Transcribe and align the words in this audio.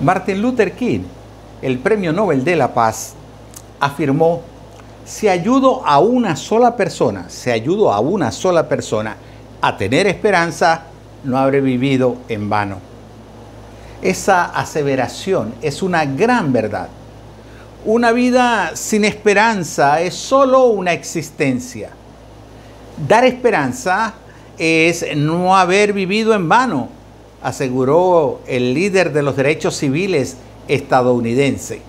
Martin 0.00 0.42
Luther 0.42 0.72
King, 0.72 1.04
el 1.62 1.78
Premio 1.78 2.12
Nobel 2.12 2.44
de 2.44 2.54
la 2.54 2.74
Paz, 2.74 3.14
afirmó, 3.80 4.42
si 5.06 5.26
ayudo 5.28 5.86
a 5.86 6.00
una 6.00 6.36
sola 6.36 6.76
persona, 6.76 7.30
si 7.30 7.50
ayudo 7.50 7.92
a 7.92 8.00
una 8.00 8.30
sola 8.30 8.68
persona 8.68 9.16
a 9.62 9.76
tener 9.78 10.06
esperanza, 10.06 10.82
no 11.24 11.38
habré 11.38 11.62
vivido 11.62 12.16
en 12.28 12.50
vano. 12.50 12.78
Esa 14.02 14.44
aseveración 14.44 15.54
es 15.62 15.82
una 15.82 16.04
gran 16.04 16.52
verdad. 16.52 16.88
Una 17.86 18.12
vida 18.12 18.72
sin 18.74 19.04
esperanza 19.04 20.02
es 20.02 20.14
solo 20.14 20.66
una 20.66 20.92
existencia. 20.92 21.90
Dar 23.08 23.24
esperanza 23.24 24.12
es 24.58 25.06
no 25.16 25.56
haber 25.56 25.94
vivido 25.94 26.34
en 26.34 26.48
vano, 26.48 26.95
aseguró 27.42 28.40
el 28.46 28.74
líder 28.74 29.12
de 29.12 29.22
los 29.22 29.36
derechos 29.36 29.76
civiles 29.76 30.36
estadounidense. 30.68 31.80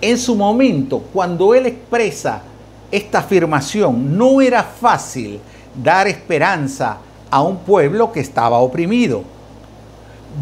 En 0.00 0.18
su 0.18 0.36
momento, 0.36 1.02
cuando 1.12 1.54
él 1.54 1.66
expresa 1.66 2.42
esta 2.90 3.20
afirmación, 3.20 4.16
no 4.16 4.40
era 4.40 4.62
fácil 4.62 5.40
dar 5.82 6.06
esperanza 6.08 6.98
a 7.30 7.42
un 7.42 7.58
pueblo 7.58 8.12
que 8.12 8.20
estaba 8.20 8.58
oprimido. 8.58 9.22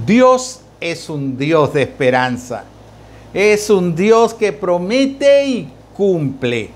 Dios 0.07 0.61
es 0.81 1.09
un 1.09 1.37
Dios 1.37 1.73
de 1.73 1.83
esperanza. 1.83 2.65
Es 3.33 3.71
un 3.71 3.95
Dios 3.95 4.35
que 4.35 4.53
promete 4.53 5.47
y 5.47 5.69
cumple. 5.97 6.71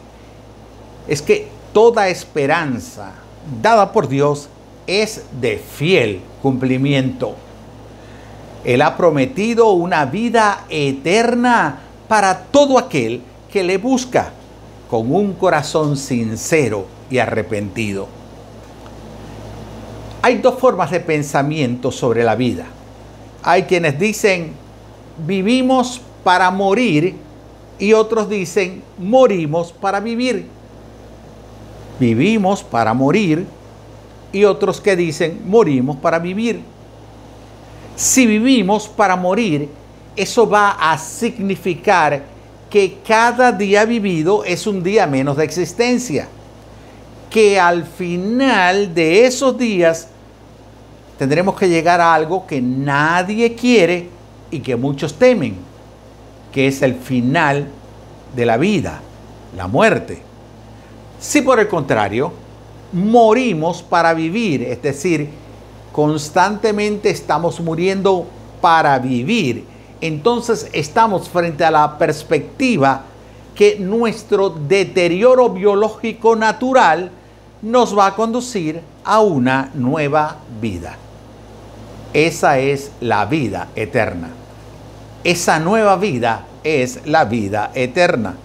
Es 1.08 1.20
que 1.20 1.48
toda 1.72 2.08
esperanza 2.08 3.12
dada 3.60 3.92
por 3.92 4.08
Dios 4.08 4.48
es 4.86 5.24
de 5.40 5.58
fiel 5.58 6.20
cumplimiento. 6.42 7.34
Él 8.64 8.82
ha 8.82 8.96
prometido 8.96 9.72
una 9.72 10.06
vida 10.06 10.64
eterna 10.68 11.80
para 12.08 12.44
todo 12.44 12.78
aquel 12.78 13.22
que 13.52 13.62
le 13.62 13.78
busca 13.78 14.32
con 14.90 15.12
un 15.12 15.34
corazón 15.34 15.96
sincero 15.96 16.86
y 17.10 17.18
arrepentido. 17.18 18.08
Hay 20.22 20.38
dos 20.38 20.58
formas 20.58 20.90
de 20.90 21.00
pensamiento 21.00 21.92
sobre 21.92 22.24
la 22.24 22.34
vida. 22.34 22.66
Hay 23.42 23.62
quienes 23.64 23.98
dicen, 23.98 24.52
vivimos 25.24 26.00
para 26.24 26.50
morir 26.50 27.14
y 27.78 27.92
otros 27.92 28.28
dicen, 28.28 28.82
morimos 28.98 29.72
para 29.72 30.00
vivir. 30.00 30.48
Vivimos 32.00 32.64
para 32.64 32.92
morir 32.92 33.46
y 34.32 34.44
otros 34.44 34.80
que 34.80 34.96
dicen, 34.96 35.42
morimos 35.46 35.96
para 35.96 36.18
vivir. 36.18 36.60
Si 37.94 38.26
vivimos 38.26 38.88
para 38.88 39.16
morir, 39.16 39.68
eso 40.14 40.48
va 40.48 40.72
a 40.72 40.98
significar 40.98 42.22
que 42.68 42.98
cada 43.06 43.52
día 43.52 43.84
vivido 43.84 44.44
es 44.44 44.66
un 44.66 44.82
día 44.82 45.06
menos 45.06 45.36
de 45.36 45.44
existencia. 45.44 46.28
Que 47.30 47.58
al 47.58 47.84
final 47.84 48.94
de 48.94 49.26
esos 49.26 49.56
días 49.56 50.08
tendremos 51.18 51.56
que 51.56 51.68
llegar 51.68 52.00
a 52.00 52.14
algo 52.14 52.46
que 52.46 52.60
nadie 52.60 53.54
quiere 53.54 54.08
y 54.50 54.60
que 54.60 54.76
muchos 54.76 55.14
temen, 55.14 55.56
que 56.52 56.68
es 56.68 56.82
el 56.82 56.94
final 56.94 57.68
de 58.34 58.46
la 58.46 58.56
vida, 58.56 59.00
la 59.56 59.66
muerte. 59.66 60.22
Si 61.18 61.42
por 61.42 61.58
el 61.58 61.68
contrario, 61.68 62.32
morimos 62.92 63.82
para 63.82 64.14
vivir, 64.14 64.62
es 64.62 64.80
decir, 64.82 65.28
constantemente 65.92 67.10
estamos 67.10 67.60
muriendo 67.60 68.26
para 68.60 68.98
vivir, 68.98 69.64
entonces 70.00 70.68
estamos 70.72 71.28
frente 71.28 71.64
a 71.64 71.70
la 71.70 71.98
perspectiva 71.98 73.02
que 73.54 73.78
nuestro 73.78 74.50
deterioro 74.50 75.48
biológico 75.48 76.36
natural 76.36 77.10
nos 77.62 77.96
va 77.96 78.06
a 78.06 78.14
conducir 78.14 78.80
a 79.04 79.20
una 79.20 79.70
nueva 79.74 80.36
vida. 80.60 80.96
Esa 82.12 82.58
es 82.58 82.92
la 83.00 83.24
vida 83.24 83.68
eterna. 83.74 84.30
Esa 85.24 85.58
nueva 85.58 85.96
vida 85.96 86.46
es 86.62 87.00
la 87.06 87.24
vida 87.24 87.70
eterna. 87.74 88.36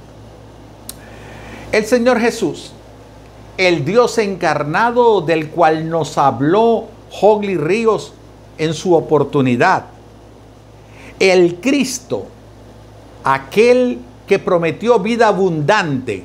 El 1.71 1.85
Señor 1.85 2.19
Jesús, 2.19 2.73
el 3.57 3.85
Dios 3.85 4.17
encarnado 4.17 5.21
del 5.21 5.49
cual 5.49 5.89
nos 5.89 6.17
habló 6.17 6.85
Hogley 7.21 7.57
Ríos 7.57 8.13
en 8.57 8.73
su 8.73 8.93
oportunidad. 8.93 9.85
El 11.19 11.55
Cristo, 11.55 12.25
aquel 13.23 13.99
que 14.27 14.39
prometió 14.39 14.99
vida 14.99 15.27
abundante, 15.27 16.23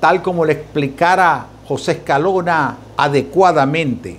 tal 0.00 0.22
como 0.22 0.44
le 0.44 0.54
explicara 0.54 1.46
José 1.66 1.92
Escalona 1.92 2.76
adecuadamente 2.96 4.18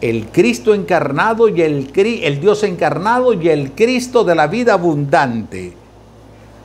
el 0.00 0.28
Cristo 0.28 0.74
encarnado 0.74 1.48
y 1.48 1.60
el, 1.62 1.92
el 1.94 2.40
Dios 2.40 2.62
encarnado 2.62 3.34
y 3.34 3.48
el 3.48 3.72
Cristo 3.72 4.24
de 4.24 4.34
la 4.34 4.46
vida 4.46 4.74
abundante, 4.74 5.74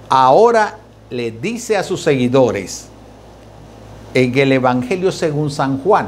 ahora 0.09 0.77
le 1.09 1.31
dice 1.31 1.75
a 1.75 1.83
sus 1.83 2.01
seguidores 2.01 2.87
en 4.15 4.35
el 4.35 4.51
Evangelio 4.53 5.11
según 5.11 5.51
San 5.51 5.77
Juan, 5.83 6.07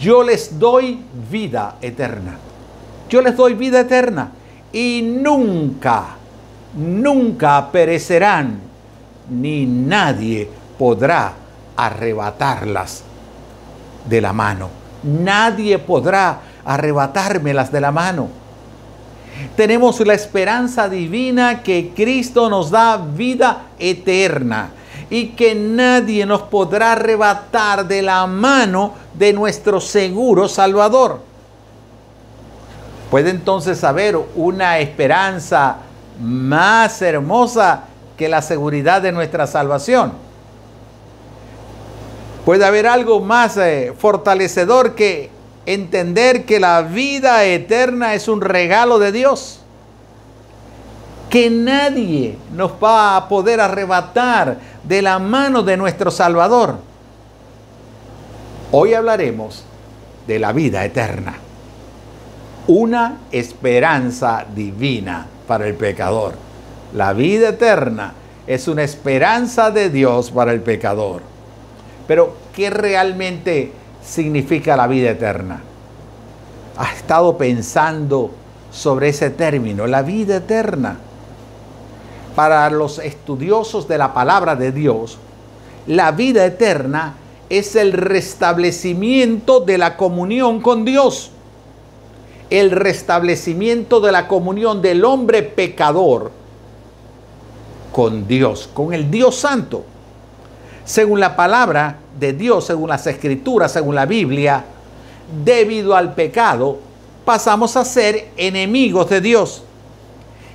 yo 0.00 0.24
les 0.24 0.58
doy 0.58 0.98
vida 1.30 1.76
eterna. 1.80 2.38
Yo 3.08 3.22
les 3.22 3.36
doy 3.36 3.54
vida 3.54 3.80
eterna 3.80 4.32
y 4.72 5.02
nunca, 5.02 6.16
nunca 6.74 7.70
perecerán, 7.70 8.58
ni 9.30 9.66
nadie 9.66 10.48
podrá 10.76 11.34
arrebatarlas 11.76 13.04
de 14.08 14.20
la 14.20 14.32
mano 14.32 14.80
Nadie 15.02 15.78
podrá 15.78 16.40
arrebatármelas 16.64 17.72
de 17.72 17.80
la 17.80 17.90
mano. 17.90 18.28
Tenemos 19.56 19.98
la 20.00 20.14
esperanza 20.14 20.88
divina 20.88 21.62
que 21.62 21.92
Cristo 21.94 22.50
nos 22.50 22.70
da 22.70 22.98
vida 22.98 23.68
eterna 23.78 24.70
y 25.10 25.30
que 25.30 25.56
nadie 25.56 26.24
nos 26.24 26.42
podrá 26.42 26.92
arrebatar 26.92 27.86
de 27.86 28.00
la 28.00 28.26
mano 28.28 28.94
de 29.12 29.32
nuestro 29.32 29.80
seguro 29.80 30.48
Salvador. 30.48 31.20
¿Puede 33.10 33.30
entonces 33.30 33.82
haber 33.82 34.16
una 34.36 34.78
esperanza 34.78 35.78
más 36.20 37.02
hermosa 37.02 37.84
que 38.16 38.28
la 38.28 38.40
seguridad 38.40 39.02
de 39.02 39.10
nuestra 39.10 39.48
salvación? 39.48 40.12
Puede 42.44 42.64
haber 42.64 42.86
algo 42.86 43.20
más 43.20 43.56
eh, 43.56 43.92
fortalecedor 43.98 44.94
que 44.94 45.30
entender 45.66 46.44
que 46.44 46.60
la 46.60 46.82
vida 46.82 47.44
eterna 47.44 48.14
es 48.14 48.28
un 48.28 48.40
regalo 48.40 49.00
de 49.00 49.10
Dios. 49.10 49.60
Que 51.30 51.48
nadie 51.48 52.36
nos 52.52 52.72
va 52.72 53.16
a 53.16 53.28
poder 53.28 53.60
arrebatar 53.60 54.58
de 54.82 55.00
la 55.00 55.20
mano 55.20 55.62
de 55.62 55.76
nuestro 55.76 56.10
Salvador. 56.10 56.78
Hoy 58.72 58.94
hablaremos 58.94 59.64
de 60.26 60.40
la 60.40 60.52
vida 60.52 60.84
eterna. 60.84 61.34
Una 62.66 63.18
esperanza 63.30 64.44
divina 64.54 65.26
para 65.46 65.68
el 65.68 65.74
pecador. 65.74 66.34
La 66.94 67.12
vida 67.12 67.50
eterna 67.50 68.12
es 68.46 68.66
una 68.66 68.82
esperanza 68.82 69.70
de 69.70 69.88
Dios 69.88 70.32
para 70.32 70.52
el 70.52 70.60
pecador. 70.60 71.22
Pero, 72.08 72.34
¿qué 72.52 72.70
realmente 72.70 73.72
significa 74.04 74.76
la 74.76 74.88
vida 74.88 75.10
eterna? 75.10 75.60
¿Has 76.76 76.96
estado 76.96 77.38
pensando 77.38 78.32
sobre 78.72 79.10
ese 79.10 79.30
término, 79.30 79.86
la 79.86 80.02
vida 80.02 80.36
eterna? 80.36 80.96
Para 82.34 82.70
los 82.70 82.98
estudiosos 82.98 83.88
de 83.88 83.98
la 83.98 84.14
palabra 84.14 84.56
de 84.56 84.72
Dios, 84.72 85.18
la 85.86 86.12
vida 86.12 86.44
eterna 86.44 87.14
es 87.48 87.74
el 87.76 87.92
restablecimiento 87.92 89.60
de 89.60 89.78
la 89.78 89.96
comunión 89.96 90.60
con 90.60 90.84
Dios, 90.84 91.30
el 92.50 92.70
restablecimiento 92.70 94.00
de 94.00 94.12
la 94.12 94.28
comunión 94.28 94.82
del 94.82 95.04
hombre 95.04 95.42
pecador 95.42 96.30
con 97.92 98.28
Dios, 98.28 98.68
con 98.72 98.94
el 98.94 99.10
Dios 99.10 99.36
Santo 99.36 99.84
según 100.90 101.20
la 101.20 101.36
palabra 101.36 101.98
de 102.18 102.32
Dios, 102.32 102.66
según 102.66 102.88
las 102.88 103.06
escrituras, 103.06 103.70
según 103.70 103.94
la 103.94 104.06
Biblia, 104.06 104.64
debido 105.44 105.94
al 105.94 106.14
pecado, 106.14 106.78
pasamos 107.24 107.76
a 107.76 107.84
ser 107.84 108.30
enemigos 108.36 109.08
de 109.08 109.20
Dios. 109.20 109.62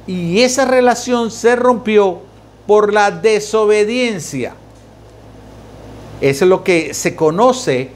Y 0.07 0.41
esa 0.41 0.65
relación 0.65 1.31
se 1.31 1.55
rompió 1.55 2.19
por 2.67 2.93
la 2.93 3.11
desobediencia. 3.11 4.53
Es 6.21 6.41
lo 6.41 6.63
que 6.63 6.93
se 6.93 7.15
conoce, 7.15 7.89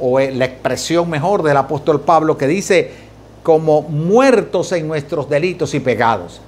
o 0.00 0.18
la 0.18 0.44
expresión 0.44 1.08
mejor 1.08 1.42
del 1.42 1.56
apóstol 1.56 2.00
Pablo 2.00 2.36
que 2.36 2.46
dice, 2.46 2.92
como 3.42 3.82
muertos 3.82 4.72
en 4.72 4.88
nuestros 4.88 5.28
delitos 5.28 5.74
y 5.74 5.80
pecados. 5.80 6.40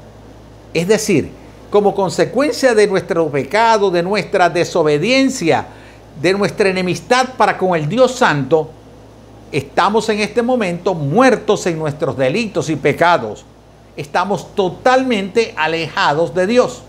Es 0.74 0.88
decir, 0.88 1.30
como 1.70 1.94
consecuencia 1.94 2.74
de 2.74 2.86
nuestro 2.86 3.28
pecado, 3.28 3.90
de 3.90 4.02
nuestra 4.02 4.48
desobediencia, 4.48 5.66
de 6.20 6.32
nuestra 6.32 6.68
enemistad 6.68 7.34
para 7.36 7.58
con 7.58 7.74
el 7.76 7.88
Dios 7.88 8.12
Santo, 8.12 8.70
estamos 9.52 10.08
en 10.08 10.20
este 10.20 10.42
momento 10.42 10.94
muertos 10.94 11.66
en 11.66 11.78
nuestros 11.78 12.16
delitos 12.16 12.70
y 12.70 12.76
pecados. 12.76 13.44
Estamos 13.96 14.54
totalmente 14.54 15.54
alejados 15.56 16.34
de 16.34 16.46
Dios. 16.46 16.82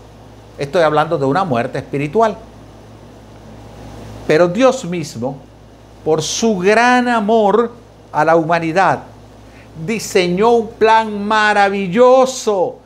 Estoy 0.58 0.82
hablando 0.82 1.16
de 1.16 1.24
una 1.24 1.44
muerte 1.44 1.78
espiritual. 1.78 2.36
Pero 4.26 4.48
Dios 4.48 4.84
mismo, 4.84 5.38
por 6.04 6.22
su 6.22 6.58
gran 6.58 7.08
amor 7.08 7.72
a 8.12 8.24
la 8.24 8.36
humanidad, 8.36 9.04
diseñó 9.86 10.50
un 10.50 10.68
plan 10.72 11.26
maravilloso 11.26 12.78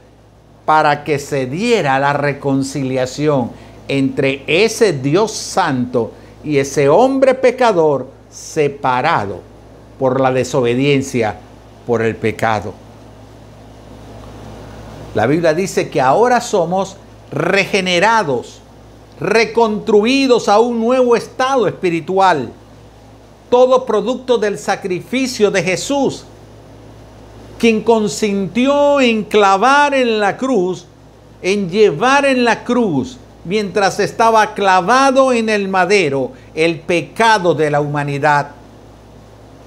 para 0.64 1.02
que 1.02 1.18
se 1.18 1.46
diera 1.46 1.98
la 1.98 2.12
reconciliación 2.12 3.50
entre 3.88 4.44
ese 4.46 4.92
Dios 4.92 5.32
santo 5.32 6.12
y 6.44 6.58
ese 6.58 6.88
hombre 6.88 7.34
pecador 7.34 8.08
separado 8.30 9.40
por 9.98 10.20
la 10.20 10.32
desobediencia, 10.32 11.36
por 11.86 12.02
el 12.02 12.16
pecado. 12.16 12.72
La 15.14 15.26
Biblia 15.26 15.53
dice 15.53 15.91
que 15.91 16.00
ahora 16.00 16.41
somos 16.41 16.97
regenerados, 17.31 18.61
reconstruidos 19.20 20.49
a 20.49 20.59
un 20.59 20.81
nuevo 20.81 21.17
estado 21.17 21.67
espiritual. 21.69 22.50
Todo 23.50 23.85
producto 23.85 24.38
del 24.38 24.59
sacrificio 24.59 25.50
de 25.50 25.62
Jesús, 25.62 26.25
quien 27.59 27.82
consintió 27.82 29.00
en 29.00 29.25
clavar 29.25 29.93
en 29.93 30.19
la 30.19 30.38
cruz, 30.38 30.87
en 31.43 31.69
llevar 31.69 32.25
en 32.25 32.44
la 32.44 32.64
cruz, 32.64 33.19
mientras 33.44 34.00
estaba 34.00 34.55
clavado 34.55 35.32
en 35.32 35.50
el 35.50 35.69
madero, 35.69 36.32
el 36.55 36.81
pecado 36.81 37.55
de 37.55 37.70
la 37.70 37.82
humanidad. 37.82 38.53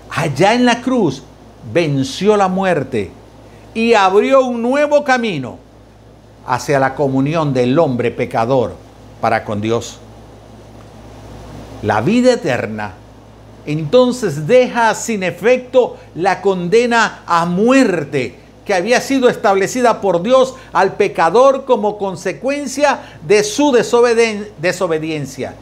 Allá 0.09 0.55
en 0.55 0.65
la 0.65 0.81
cruz 0.81 1.21
venció 1.71 2.35
la 2.35 2.47
muerte 2.47 3.11
y 3.75 3.93
abrió 3.93 4.45
un 4.45 4.63
nuevo 4.63 5.03
camino 5.03 5.59
hacia 6.47 6.79
la 6.79 6.95
comunión 6.95 7.53
del 7.53 7.77
hombre 7.77 8.09
pecador 8.09 8.73
para 9.21 9.43
con 9.43 9.61
Dios. 9.61 9.99
La 11.83 12.01
vida 12.01 12.33
eterna 12.33 12.93
entonces 13.65 14.47
deja 14.47 14.95
sin 14.95 15.23
efecto 15.23 15.97
la 16.15 16.41
condena 16.41 17.23
a 17.27 17.45
muerte 17.45 18.35
que 18.63 18.73
había 18.73 19.01
sido 19.01 19.29
establecida 19.29 20.01
por 20.01 20.23
Dios 20.23 20.55
al 20.71 20.93
pecador 20.93 21.65
como 21.65 21.97
consecuencia 21.97 22.99
de 23.27 23.43
su 23.43 23.71
desobediencia. 23.71 25.53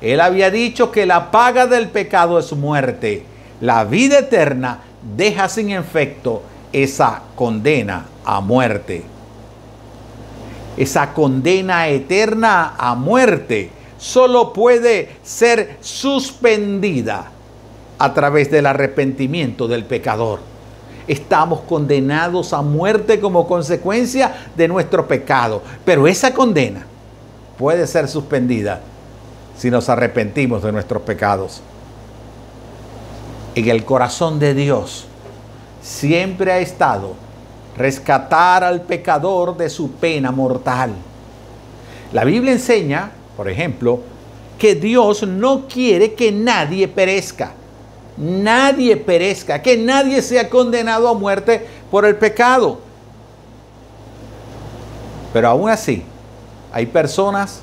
Él 0.00 0.20
había 0.20 0.50
dicho 0.50 0.90
que 0.90 1.06
la 1.06 1.30
paga 1.30 1.66
del 1.66 1.88
pecado 1.88 2.38
es 2.38 2.52
muerte. 2.52 3.24
La 3.60 3.84
vida 3.84 4.18
eterna 4.18 4.80
deja 5.16 5.48
sin 5.48 5.70
efecto 5.70 6.42
esa 6.72 7.22
condena 7.34 8.06
a 8.24 8.40
muerte 8.40 9.04
esa 10.76 11.12
condena 11.12 11.88
eterna 11.88 12.74
a 12.78 12.94
muerte, 12.94 13.70
solo 13.98 14.52
puede 14.52 15.16
ser 15.22 15.76
suspendida 15.80 17.30
a 17.98 18.14
través 18.14 18.50
del 18.50 18.66
arrepentimiento 18.66 19.68
del 19.68 19.84
pecador. 19.84 20.40
Estamos 21.06 21.60
condenados 21.60 22.52
a 22.52 22.62
muerte 22.62 23.20
como 23.20 23.46
consecuencia 23.46 24.34
de 24.56 24.68
nuestro 24.68 25.06
pecado, 25.06 25.62
pero 25.84 26.06
esa 26.06 26.32
condena 26.32 26.86
puede 27.58 27.86
ser 27.86 28.08
suspendida 28.08 28.80
si 29.56 29.70
nos 29.70 29.88
arrepentimos 29.88 30.62
de 30.62 30.72
nuestros 30.72 31.02
pecados. 31.02 31.60
En 33.54 33.68
el 33.68 33.84
corazón 33.84 34.38
de 34.38 34.54
Dios 34.54 35.06
siempre 35.82 36.52
ha 36.52 36.58
estado 36.58 37.14
rescatar 37.76 38.64
al 38.64 38.82
pecador 38.82 39.56
de 39.56 39.68
su 39.68 39.92
pena 39.92 40.30
mortal. 40.30 40.92
La 42.12 42.24
Biblia 42.24 42.52
enseña, 42.52 43.10
por 43.36 43.48
ejemplo, 43.48 44.00
que 44.58 44.74
Dios 44.74 45.26
no 45.26 45.66
quiere 45.66 46.14
que 46.14 46.30
nadie 46.30 46.86
perezca. 46.86 47.52
Nadie 48.16 48.96
perezca, 48.96 49.62
que 49.62 49.76
nadie 49.76 50.20
sea 50.20 50.48
condenado 50.48 51.08
a 51.08 51.14
muerte 51.14 51.66
por 51.90 52.04
el 52.04 52.16
pecado. 52.16 52.78
Pero 55.32 55.48
aún 55.48 55.70
así, 55.70 56.04
hay 56.72 56.86
personas 56.86 57.60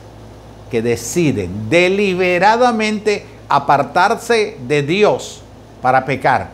que 0.72 0.82
deciden 0.82 1.70
deliberadamente 1.70 3.26
apartarse 3.48 4.58
de 4.68 4.84
Dios 4.84 5.42
para 5.82 6.04
pecar, 6.06 6.50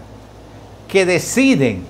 que 0.87 1.05
deciden 1.05 1.85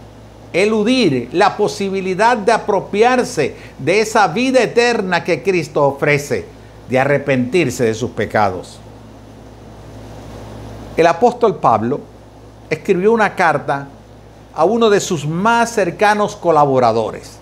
eludir 0.54 1.30
la 1.34 1.58
posibilidad 1.58 2.38
de 2.38 2.52
apropiarse 2.52 3.56
de 3.78 4.00
esa 4.00 4.28
vida 4.28 4.62
eterna 4.64 5.24
que 5.24 5.44
Cristo 5.44 5.84
ofrece, 5.84 6.46
de 6.90 7.00
arrepentirse 7.00 7.84
de 7.84 7.94
sus 7.94 8.12
pecados. 8.12 8.80
El 10.96 11.08
apóstol 11.08 11.58
Pablo 11.58 12.00
escribió 12.70 13.12
una 13.12 13.36
carta 13.36 13.90
a 14.54 14.64
uno 14.64 14.90
de 14.90 15.02
sus 15.02 15.28
más 15.28 15.72
cercanos 15.72 16.36
colaboradores, 16.38 17.38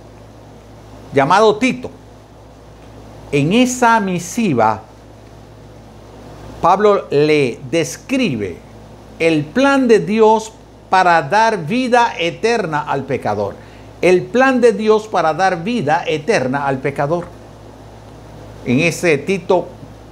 llamado 1.14 1.58
Tito. 1.58 1.92
En 3.32 3.54
esa 3.54 4.00
misiva, 4.00 4.82
Pablo 6.62 7.08
le 7.12 7.60
describe 7.70 8.58
el 9.20 9.44
plan 9.44 9.88
de 9.88 10.00
Dios 10.00 10.52
para 10.94 11.24
dar 11.24 11.66
vida 11.66 12.14
eterna 12.20 12.82
al 12.82 13.06
pecador. 13.06 13.56
El 14.00 14.22
plan 14.22 14.62
de 14.62 14.74
Dios 14.74 15.08
para 15.08 15.34
dar 15.34 15.64
vida 15.64 16.04
eterna 16.06 16.68
al 16.68 16.78
pecador. 16.78 17.26
En 18.64 18.80
ese 18.80 19.18
Tito, 19.18 19.66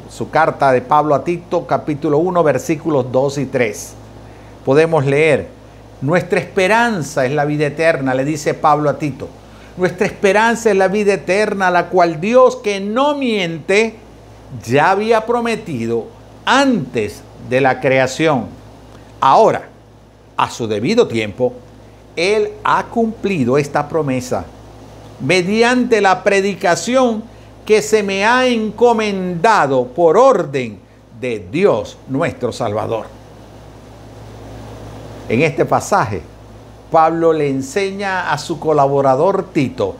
su 0.09 0.31
carta 0.31 0.71
de 0.71 0.81
Pablo 0.81 1.13
a 1.13 1.23
Tito, 1.23 1.67
capítulo 1.67 2.17
1, 2.17 2.43
versículos 2.43 3.11
2 3.11 3.37
y 3.37 3.45
3, 3.45 3.93
podemos 4.65 5.05
leer, 5.05 5.49
nuestra 6.01 6.39
esperanza 6.39 7.27
es 7.27 7.31
la 7.31 7.45
vida 7.45 7.67
eterna, 7.67 8.15
le 8.15 8.25
dice 8.25 8.55
Pablo 8.55 8.89
a 8.89 8.97
Tito. 8.97 9.29
Nuestra 9.77 10.07
esperanza 10.07 10.71
es 10.71 10.77
la 10.77 10.87
vida 10.87 11.13
eterna, 11.13 11.69
la 11.69 11.89
cual 11.89 12.19
Dios 12.19 12.55
que 12.55 12.79
no 12.79 13.13
miente, 13.13 13.97
ya 14.65 14.89
había 14.89 15.27
prometido 15.27 16.07
antes 16.43 17.21
de 17.51 17.61
la 17.61 17.79
creación. 17.79 18.47
Ahora, 19.19 19.69
a 20.37 20.49
su 20.49 20.67
debido 20.67 21.07
tiempo, 21.07 21.53
Él 22.15 22.51
ha 22.63 22.85
cumplido 22.85 23.57
esta 23.57 23.87
promesa 23.87 24.45
mediante 25.19 26.01
la 26.01 26.23
predicación 26.23 27.23
que 27.65 27.81
se 27.81 28.03
me 28.03 28.25
ha 28.25 28.47
encomendado 28.47 29.87
por 29.87 30.17
orden 30.17 30.79
de 31.19 31.47
Dios 31.51 31.97
nuestro 32.07 32.51
Salvador. 32.51 33.05
En 35.29 35.41
este 35.41 35.65
pasaje, 35.65 36.21
Pablo 36.91 37.31
le 37.31 37.49
enseña 37.49 38.33
a 38.33 38.37
su 38.37 38.59
colaborador 38.59 39.45
Tito 39.53 39.95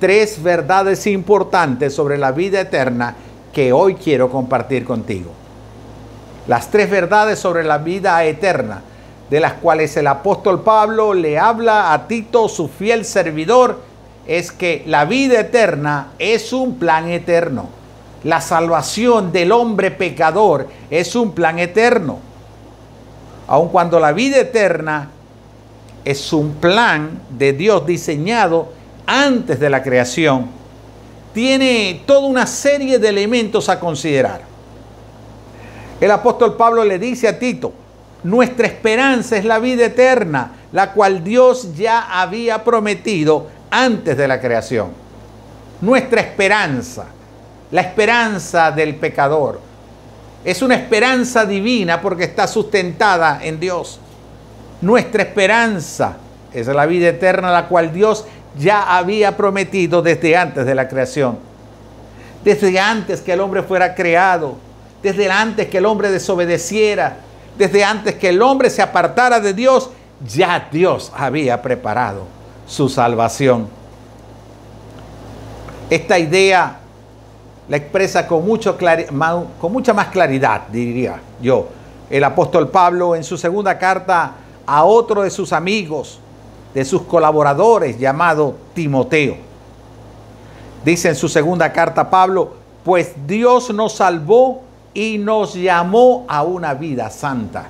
tres 0.00 0.42
verdades 0.42 1.06
importantes 1.06 1.94
sobre 1.94 2.18
la 2.18 2.32
vida 2.32 2.60
eterna 2.60 3.14
que 3.52 3.72
hoy 3.72 3.94
quiero 3.94 4.30
compartir 4.30 4.84
contigo. 4.84 5.30
Las 6.48 6.70
tres 6.70 6.90
verdades 6.90 7.38
sobre 7.38 7.62
la 7.62 7.78
vida 7.78 8.22
eterna 8.24 8.82
de 9.30 9.40
las 9.40 9.54
cuales 9.54 9.96
el 9.96 10.06
apóstol 10.06 10.62
Pablo 10.62 11.14
le 11.14 11.38
habla 11.38 11.92
a 11.92 12.06
Tito, 12.06 12.48
su 12.48 12.68
fiel 12.68 13.04
servidor, 13.04 13.80
es 14.26 14.52
que 14.52 14.82
la 14.86 15.04
vida 15.04 15.40
eterna 15.40 16.08
es 16.18 16.52
un 16.52 16.78
plan 16.78 17.08
eterno. 17.08 17.68
La 18.22 18.40
salvación 18.40 19.32
del 19.32 19.52
hombre 19.52 19.90
pecador 19.90 20.68
es 20.90 21.14
un 21.14 21.32
plan 21.32 21.58
eterno. 21.58 22.18
Aun 23.46 23.68
cuando 23.68 24.00
la 24.00 24.12
vida 24.12 24.38
eterna 24.38 25.10
es 26.04 26.32
un 26.32 26.54
plan 26.54 27.20
de 27.30 27.52
Dios 27.52 27.86
diseñado 27.86 28.72
antes 29.06 29.60
de 29.60 29.68
la 29.68 29.82
creación, 29.82 30.46
tiene 31.34 32.02
toda 32.06 32.26
una 32.26 32.46
serie 32.46 32.98
de 32.98 33.08
elementos 33.08 33.68
a 33.68 33.78
considerar. 33.78 34.42
El 36.00 36.10
apóstol 36.10 36.56
Pablo 36.56 36.84
le 36.84 36.98
dice 36.98 37.28
a 37.28 37.38
Tito, 37.38 37.72
nuestra 38.24 38.66
esperanza 38.66 39.36
es 39.36 39.44
la 39.44 39.58
vida 39.58 39.84
eterna, 39.84 40.52
la 40.72 40.92
cual 40.92 41.22
Dios 41.22 41.74
ya 41.76 42.20
había 42.20 42.64
prometido 42.64 43.48
antes 43.70 44.16
de 44.16 44.26
la 44.26 44.40
creación. 44.40 44.88
Nuestra 45.82 46.22
esperanza, 46.22 47.04
la 47.70 47.82
esperanza 47.82 48.70
del 48.72 48.96
pecador, 48.96 49.60
es 50.42 50.62
una 50.62 50.74
esperanza 50.74 51.44
divina 51.44 52.00
porque 52.00 52.24
está 52.24 52.46
sustentada 52.46 53.40
en 53.42 53.60
Dios. 53.60 54.00
Nuestra 54.80 55.22
esperanza 55.22 56.16
es 56.52 56.66
la 56.66 56.86
vida 56.86 57.08
eterna 57.08 57.50
la 57.50 57.68
cual 57.68 57.92
Dios 57.92 58.24
ya 58.58 58.96
había 58.96 59.36
prometido 59.36 60.00
desde 60.00 60.34
antes 60.34 60.64
de 60.64 60.74
la 60.74 60.88
creación. 60.88 61.38
Desde 62.42 62.78
antes 62.78 63.20
que 63.20 63.32
el 63.34 63.40
hombre 63.40 63.62
fuera 63.62 63.94
creado, 63.94 64.56
desde 65.02 65.30
antes 65.30 65.68
que 65.68 65.78
el 65.78 65.86
hombre 65.86 66.10
desobedeciera, 66.10 67.16
desde 67.56 67.84
antes 67.84 68.14
que 68.16 68.30
el 68.30 68.42
hombre 68.42 68.70
se 68.70 68.82
apartara 68.82 69.40
de 69.40 69.54
Dios, 69.54 69.90
ya 70.26 70.68
Dios 70.70 71.12
había 71.14 71.60
preparado 71.62 72.22
su 72.66 72.88
salvación. 72.88 73.68
Esta 75.90 76.18
idea 76.18 76.80
la 77.68 77.76
expresa 77.76 78.26
con, 78.26 78.44
mucho 78.44 78.76
con 79.60 79.72
mucha 79.72 79.94
más 79.94 80.08
claridad, 80.08 80.68
diría 80.68 81.20
yo, 81.40 81.68
el 82.10 82.22
apóstol 82.24 82.68
Pablo 82.68 83.14
en 83.14 83.24
su 83.24 83.38
segunda 83.38 83.78
carta 83.78 84.32
a 84.66 84.84
otro 84.84 85.22
de 85.22 85.30
sus 85.30 85.52
amigos, 85.52 86.18
de 86.74 86.84
sus 86.84 87.02
colaboradores, 87.02 87.98
llamado 87.98 88.56
Timoteo. 88.74 89.36
Dice 90.84 91.08
en 91.08 91.16
su 91.16 91.28
segunda 91.28 91.72
carta 91.72 92.10
Pablo, 92.10 92.52
pues 92.84 93.14
Dios 93.26 93.72
nos 93.72 93.94
salvó 93.94 94.63
y 94.94 95.18
nos 95.18 95.54
llamó 95.54 96.24
a 96.28 96.44
una 96.44 96.74
vida 96.74 97.10
santa, 97.10 97.66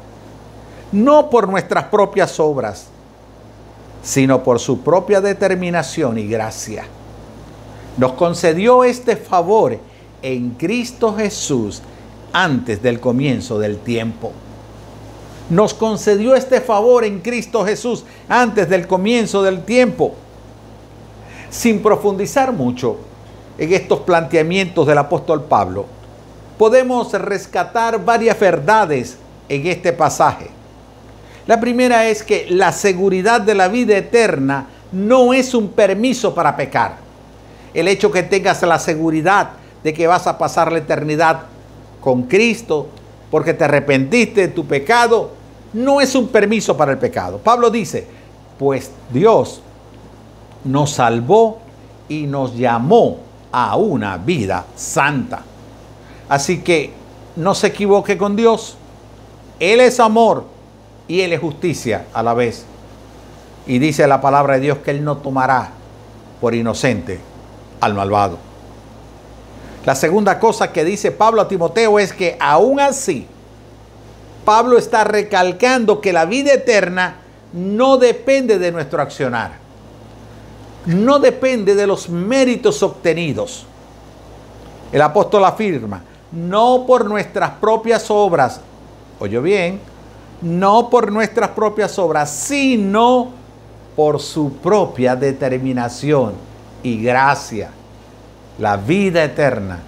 no 0.93 1.31
por 1.31 1.49
nuestras 1.49 1.85
propias 1.85 2.39
obras, 2.39 2.89
sino 4.03 4.43
por 4.45 4.61
su 4.61 4.81
propia 4.81 5.23
determinación 5.23 6.19
y 6.19 6.29
gracia. 6.29 6.85
Nos 7.97 8.13
concedió 8.13 8.85
este 8.85 9.17
favor 9.17 9.79
en 10.21 10.51
Cristo 10.51 11.15
Jesús 11.17 11.81
antes 12.33 12.83
del 12.83 13.01
comienzo 13.01 13.59
del 13.59 13.79
tiempo. 13.79 14.33
Nos 15.49 15.73
concedió 15.73 16.35
este 16.35 16.61
favor 16.61 17.05
en 17.05 17.21
Cristo 17.21 17.65
Jesús 17.65 18.05
antes 18.29 18.69
del 18.69 18.87
comienzo 18.87 19.43
del 19.43 19.63
tiempo. 19.65 20.15
Sin 21.51 21.83
profundizar 21.83 22.53
mucho 22.53 22.99
en 23.57 23.73
estos 23.73 24.01
planteamientos 24.01 24.87
del 24.87 24.99
apóstol 24.99 25.45
Pablo, 25.45 25.87
podemos 26.59 27.13
rescatar 27.13 28.05
varias 28.05 28.39
verdades 28.39 29.17
en 29.49 29.67
este 29.67 29.93
pasaje. 29.93 30.51
La 31.47 31.61
primera 31.61 32.09
es 32.09 32.23
que 32.23 32.47
la 32.49 32.73
seguridad 32.73 33.41
de 33.41 33.55
la 33.55 33.69
vida 33.69 33.97
eterna 33.97 34.67
no 34.93 35.35
es 35.35 35.53
un 35.55 35.69
permiso 35.69 36.35
para 36.35 36.57
pecar. 36.57 36.97
El 37.75 37.89
hecho 37.89 38.11
que 38.11 38.23
tengas 38.23 38.63
la 38.63 38.79
seguridad 38.79 39.51
de 39.83 39.93
que 39.93 40.07
vas 40.07 40.27
a 40.27 40.39
pasar 40.39 40.73
la 40.73 40.79
eternidad 40.79 41.43
con 42.01 42.23
Cristo, 42.23 42.89
porque 43.31 43.53
te 43.53 43.65
arrepentiste 43.65 44.43
de 44.43 44.49
tu 44.49 44.65
pecado, 44.65 45.33
no 45.73 46.01
es 46.01 46.15
un 46.15 46.29
permiso 46.29 46.77
para 46.77 46.93
el 46.93 46.99
pecado. 46.99 47.39
Pablo 47.39 47.69
dice, 47.69 48.07
pues 48.59 48.91
Dios 49.13 49.61
nos 50.65 50.93
salvó 50.93 51.59
y 52.09 52.27
nos 52.27 52.57
llamó 52.57 53.19
a 53.51 53.77
una 53.77 54.17
vida 54.17 54.65
santa. 54.77 55.43
Así 56.35 56.63
que 56.63 56.91
no 57.37 57.55
se 57.55 57.69
equivoque 57.69 58.19
con 58.19 58.35
Dios. 58.35 58.77
Él 59.61 59.79
es 59.79 60.01
amor 60.01 60.45
y 61.07 61.21
Él 61.21 61.33
es 61.33 61.39
justicia 61.39 62.07
a 62.13 62.25
la 62.25 62.35
vez. 62.35 62.65
Y 63.69 63.79
dice 63.79 64.05
la 64.09 64.21
palabra 64.21 64.55
de 64.55 64.61
Dios 64.63 64.79
que 64.79 64.91
Él 64.91 65.05
no 65.05 65.19
tomará 65.19 65.71
por 66.41 66.53
inocente 66.53 67.21
al 67.81 67.95
malvado. 67.95 68.39
La 69.87 69.95
segunda 69.95 70.41
cosa 70.41 70.73
que 70.73 70.85
dice 70.85 71.13
Pablo 71.13 71.41
a 71.41 71.47
Timoteo 71.47 72.01
es 72.01 72.13
que 72.13 72.37
aún 72.41 72.81
así, 72.81 73.29
Pablo 74.45 74.77
está 74.77 75.05
recalcando 75.05 76.01
que 76.01 76.13
la 76.13 76.25
vida 76.25 76.53
eterna 76.53 77.19
no 77.53 77.97
depende 77.97 78.59
de 78.59 78.73
nuestro 78.73 79.01
accionar. 79.01 79.53
No 80.87 81.21
depende 81.21 81.77
de 81.77 81.87
los 81.87 82.09
méritos 82.09 82.83
obtenidos. 82.83 83.67
El 84.91 85.01
apóstol 85.01 85.45
afirma, 85.45 86.03
no 86.35 86.85
por 86.87 87.07
nuestras 87.07 87.51
propias 87.53 88.11
obras, 88.11 88.61
oye 89.21 89.39
bien, 89.41 89.81
no 90.43 90.91
por 90.91 91.13
nuestras 91.13 91.51
propias 91.51 91.99
obras, 91.99 92.31
sino 92.31 93.31
por 93.97 94.21
su 94.21 94.53
propia 94.55 95.15
determinación 95.17 96.35
y 96.83 97.03
gracia 97.03 97.71
la 98.59 98.77
vida 98.77 99.25
eterna, 99.25 99.81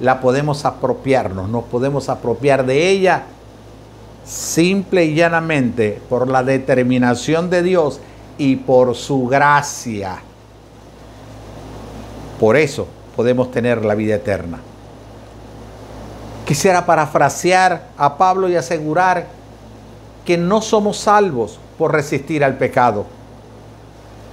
la 0.00 0.20
podemos 0.20 0.64
apropiarnos, 0.64 1.48
nos 1.48 1.64
podemos 1.64 2.08
apropiar 2.08 2.66
de 2.66 2.88
ella 2.88 3.24
simple 4.24 5.04
y 5.04 5.14
llanamente 5.14 6.00
por 6.08 6.28
la 6.28 6.42
determinación 6.42 7.50
de 7.50 7.62
Dios 7.62 8.00
y 8.38 8.56
por 8.56 8.94
su 8.94 9.26
gracia. 9.26 10.16
Por 12.40 12.56
eso 12.56 12.86
podemos 13.16 13.50
tener 13.50 13.84
la 13.84 13.94
vida 13.94 14.16
eterna. 14.16 14.58
Quisiera 16.46 16.84
parafrasear 16.84 17.88
a 17.96 18.16
Pablo 18.18 18.48
y 18.48 18.56
asegurar 18.56 19.26
que 20.24 20.36
no 20.36 20.60
somos 20.60 20.98
salvos 20.98 21.58
por 21.78 21.92
resistir 21.92 22.44
al 22.44 22.56
pecado, 22.56 23.06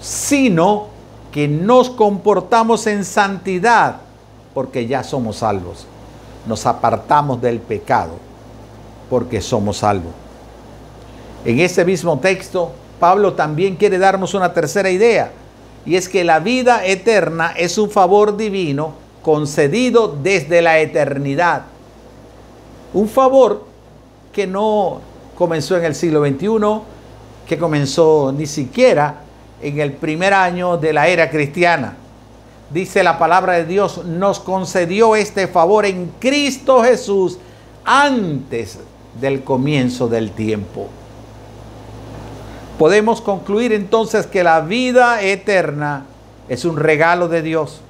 sino 0.02 0.88
que 1.32 1.48
nos 1.48 1.90
comportamos 1.90 2.88
en 2.88 3.06
santidad 3.06 3.98
porque 4.54 4.88
ya 4.88 5.04
somos 5.04 5.38
salvos. 5.38 5.86
Nos 6.46 6.66
apartamos 6.66 7.42
del 7.42 7.60
pecado 7.60 8.14
porque 9.10 9.42
somos 9.42 9.78
salvos. 9.78 10.12
En 11.46 11.60
ese 11.60 11.86
mismo 11.86 12.20
texto, 12.20 12.72
Pablo 13.00 13.34
también 13.34 13.76
quiere 13.76 13.98
darnos 13.98 14.34
una 14.34 14.54
tercera 14.54 14.90
idea, 14.90 15.32
y 15.86 15.96
es 15.96 16.08
que 16.08 16.24
la 16.24 16.40
vida 16.40 16.86
eterna 16.86 17.54
es 17.58 17.78
un 17.78 17.90
favor 17.90 18.38
divino 18.38 18.94
concedido 19.24 20.16
desde 20.22 20.62
la 20.62 20.80
eternidad. 20.80 21.64
Un 22.94 23.08
favor 23.08 23.66
que 24.34 24.48
no 24.48 25.00
comenzó 25.36 25.78
en 25.78 25.86
el 25.86 25.96
siglo 25.96 26.26
XXI, 26.26 26.82
que 27.48 27.58
comenzó 27.58 28.34
ni 28.36 28.46
siquiera 28.46 29.22
en 29.62 29.80
el 29.80 29.94
primer 29.94 30.34
año 30.34 30.78
de 30.78 30.94
la 30.94 31.08
era 31.08 31.30
cristiana. 31.30 31.96
Dice 32.70 33.04
la 33.04 33.20
palabra 33.20 33.54
de 33.54 33.66
Dios, 33.66 34.06
nos 34.06 34.40
concedió 34.40 35.16
este 35.16 35.48
favor 35.48 35.86
en 35.86 36.12
Cristo 36.20 36.84
Jesús 36.84 37.38
antes 37.84 38.80
del 39.20 39.44
comienzo 39.44 40.08
del 40.08 40.32
tiempo. 40.32 40.88
Podemos 42.78 43.22
concluir 43.22 43.74
entonces 43.74 44.26
que 44.26 44.44
la 44.44 44.62
vida 44.62 45.22
eterna 45.22 46.06
es 46.50 46.66
un 46.66 46.78
regalo 46.78 47.28
de 47.28 47.42
Dios, 47.42 47.82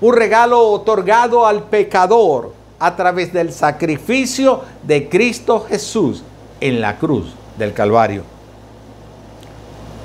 un 0.00 0.14
regalo 0.14 0.68
otorgado 0.70 1.46
al 1.46 1.64
pecador 1.64 2.52
a 2.78 2.96
través 2.96 3.32
del 3.32 3.52
sacrificio 3.52 4.62
de 4.82 5.08
Cristo 5.08 5.66
Jesús 5.68 6.22
en 6.60 6.80
la 6.80 6.98
cruz 6.98 7.34
del 7.58 7.72
Calvario 7.72 8.22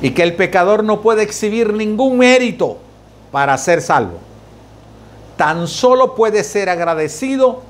y 0.02 0.12
que 0.12 0.24
el 0.24 0.36
pecador 0.36 0.84
no 0.84 1.02
puede 1.02 1.22
exhibir 1.22 1.74
ningún 1.74 2.18
mérito 2.18 2.78
para 3.32 3.58
ser 3.58 3.82
salvo. 3.82 4.18
Tan 5.38 5.68
solo 5.68 6.16
puede 6.16 6.44
ser 6.44 6.70
agradecido 6.70 7.62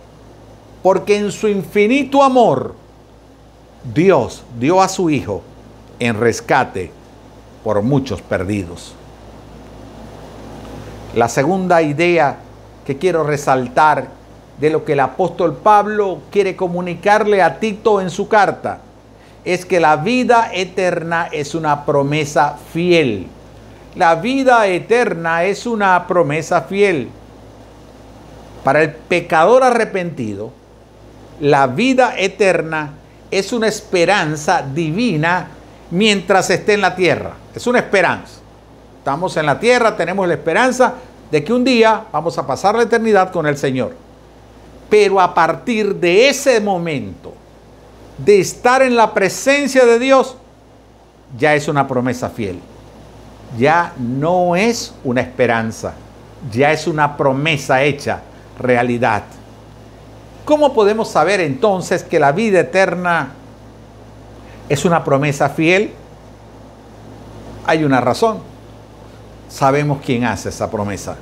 porque 0.81 1.17
en 1.17 1.31
su 1.31 1.47
infinito 1.47 2.23
amor 2.23 2.75
Dios 3.93 4.43
dio 4.59 4.81
a 4.81 4.87
su 4.87 5.09
Hijo 5.09 5.41
en 5.99 6.19
rescate 6.19 6.91
por 7.63 7.81
muchos 7.81 8.21
perdidos. 8.21 8.93
La 11.15 11.27
segunda 11.27 11.81
idea 11.81 12.37
que 12.85 12.97
quiero 12.97 13.23
resaltar 13.23 14.20
de 14.61 14.69
lo 14.69 14.85
que 14.85 14.93
el 14.93 14.99
apóstol 14.99 15.57
Pablo 15.57 16.19
quiere 16.29 16.55
comunicarle 16.55 17.41
a 17.41 17.59
Tito 17.59 17.99
en 17.99 18.11
su 18.11 18.27
carta 18.27 18.79
es 19.43 19.65
que 19.65 19.79
la 19.79 19.95
vida 19.95 20.51
eterna 20.53 21.27
es 21.31 21.55
una 21.55 21.83
promesa 21.83 22.57
fiel. 22.71 23.25
La 23.95 24.13
vida 24.13 24.67
eterna 24.67 25.45
es 25.45 25.65
una 25.65 26.05
promesa 26.05 26.61
fiel. 26.61 27.09
Para 28.63 28.83
el 28.83 28.91
pecador 28.91 29.63
arrepentido, 29.63 30.51
la 31.39 31.65
vida 31.65 32.13
eterna 32.15 32.93
es 33.31 33.51
una 33.53 33.67
esperanza 33.67 34.61
divina 34.61 35.47
mientras 35.89 36.51
esté 36.51 36.75
en 36.75 36.81
la 36.81 36.95
tierra. 36.95 37.31
Es 37.55 37.65
una 37.65 37.79
esperanza. 37.79 38.35
Estamos 38.99 39.35
en 39.37 39.47
la 39.47 39.59
tierra, 39.59 39.97
tenemos 39.97 40.27
la 40.27 40.35
esperanza 40.35 40.93
de 41.31 41.43
que 41.43 41.51
un 41.51 41.63
día 41.63 42.03
vamos 42.11 42.37
a 42.37 42.45
pasar 42.45 42.75
la 42.75 42.83
eternidad 42.83 43.31
con 43.31 43.47
el 43.47 43.57
Señor. 43.57 44.10
Pero 44.91 45.21
a 45.21 45.33
partir 45.33 45.95
de 45.95 46.27
ese 46.27 46.59
momento, 46.59 47.33
de 48.17 48.41
estar 48.41 48.81
en 48.81 48.93
la 48.93 49.13
presencia 49.13 49.85
de 49.85 49.97
Dios, 49.97 50.35
ya 51.39 51.55
es 51.55 51.69
una 51.69 51.87
promesa 51.87 52.29
fiel. 52.29 52.59
Ya 53.57 53.93
no 53.97 54.57
es 54.57 54.93
una 55.05 55.21
esperanza, 55.21 55.93
ya 56.51 56.73
es 56.73 56.87
una 56.87 57.15
promesa 57.15 57.81
hecha 57.83 58.19
realidad. 58.59 59.23
¿Cómo 60.43 60.73
podemos 60.73 61.09
saber 61.09 61.39
entonces 61.39 62.03
que 62.03 62.19
la 62.19 62.33
vida 62.33 62.59
eterna 62.59 63.31
es 64.67 64.83
una 64.83 65.05
promesa 65.05 65.47
fiel? 65.47 65.93
Hay 67.65 67.85
una 67.85 68.01
razón. 68.01 68.39
Sabemos 69.47 69.99
quién 70.05 70.25
hace 70.25 70.49
esa 70.49 70.69
promesa. 70.69 71.15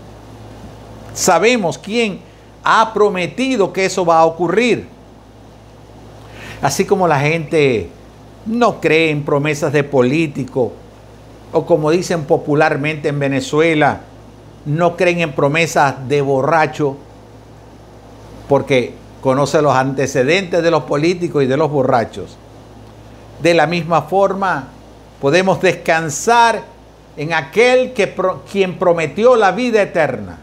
Sabemos 1.14 1.78
quién 1.78 2.29
ha 2.64 2.94
prometido 2.94 3.74
que 3.74 3.86
eso 3.86 4.06
va 4.06 4.20
a 4.20 4.26
ocurrir. 4.26 4.88
Así 6.62 6.86
como 6.86 7.08
la 7.08 7.20
gente 7.20 7.90
no 8.46 8.82
cree 8.82 9.12
en 9.12 9.24
promesas 9.24 9.72
de 9.72 9.84
político, 9.84 10.74
o 11.52 11.66
como 11.66 11.92
dicen 11.92 12.26
popularmente 12.26 13.10
en 13.10 13.20
Venezuela, 13.20 14.02
no 14.66 14.98
creen 14.98 15.22
en 15.22 15.34
promesas 15.34 16.08
de 16.08 16.22
borracho, 16.22 16.98
porque 18.48 18.94
conoce 19.22 19.62
los 19.62 19.74
antecedentes 19.74 20.62
de 20.64 20.72
los 20.72 20.84
políticos 20.84 21.44
y 21.44 21.48
de 21.48 21.58
los 21.58 21.72
borrachos. 21.72 22.38
De 23.42 23.54
la 23.54 23.68
misma 23.68 24.04
forma, 24.04 24.68
podemos 25.22 25.62
descansar 25.62 26.64
en 27.16 27.34
aquel 27.34 27.94
que 27.94 28.14
quien 28.52 28.78
prometió 28.78 29.36
la 29.36 29.52
vida 29.52 29.82
eterna, 29.82 30.40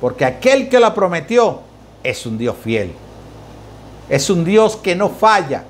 porque 0.00 0.24
aquel 0.24 0.68
que 0.68 0.80
la 0.80 0.94
prometió 0.94 1.60
es 2.02 2.26
un 2.26 2.38
Dios 2.38 2.56
fiel. 2.62 2.92
Es 4.08 4.30
un 4.30 4.44
Dios 4.44 4.76
que 4.76 4.94
no 4.94 5.08
falla, 5.08 5.64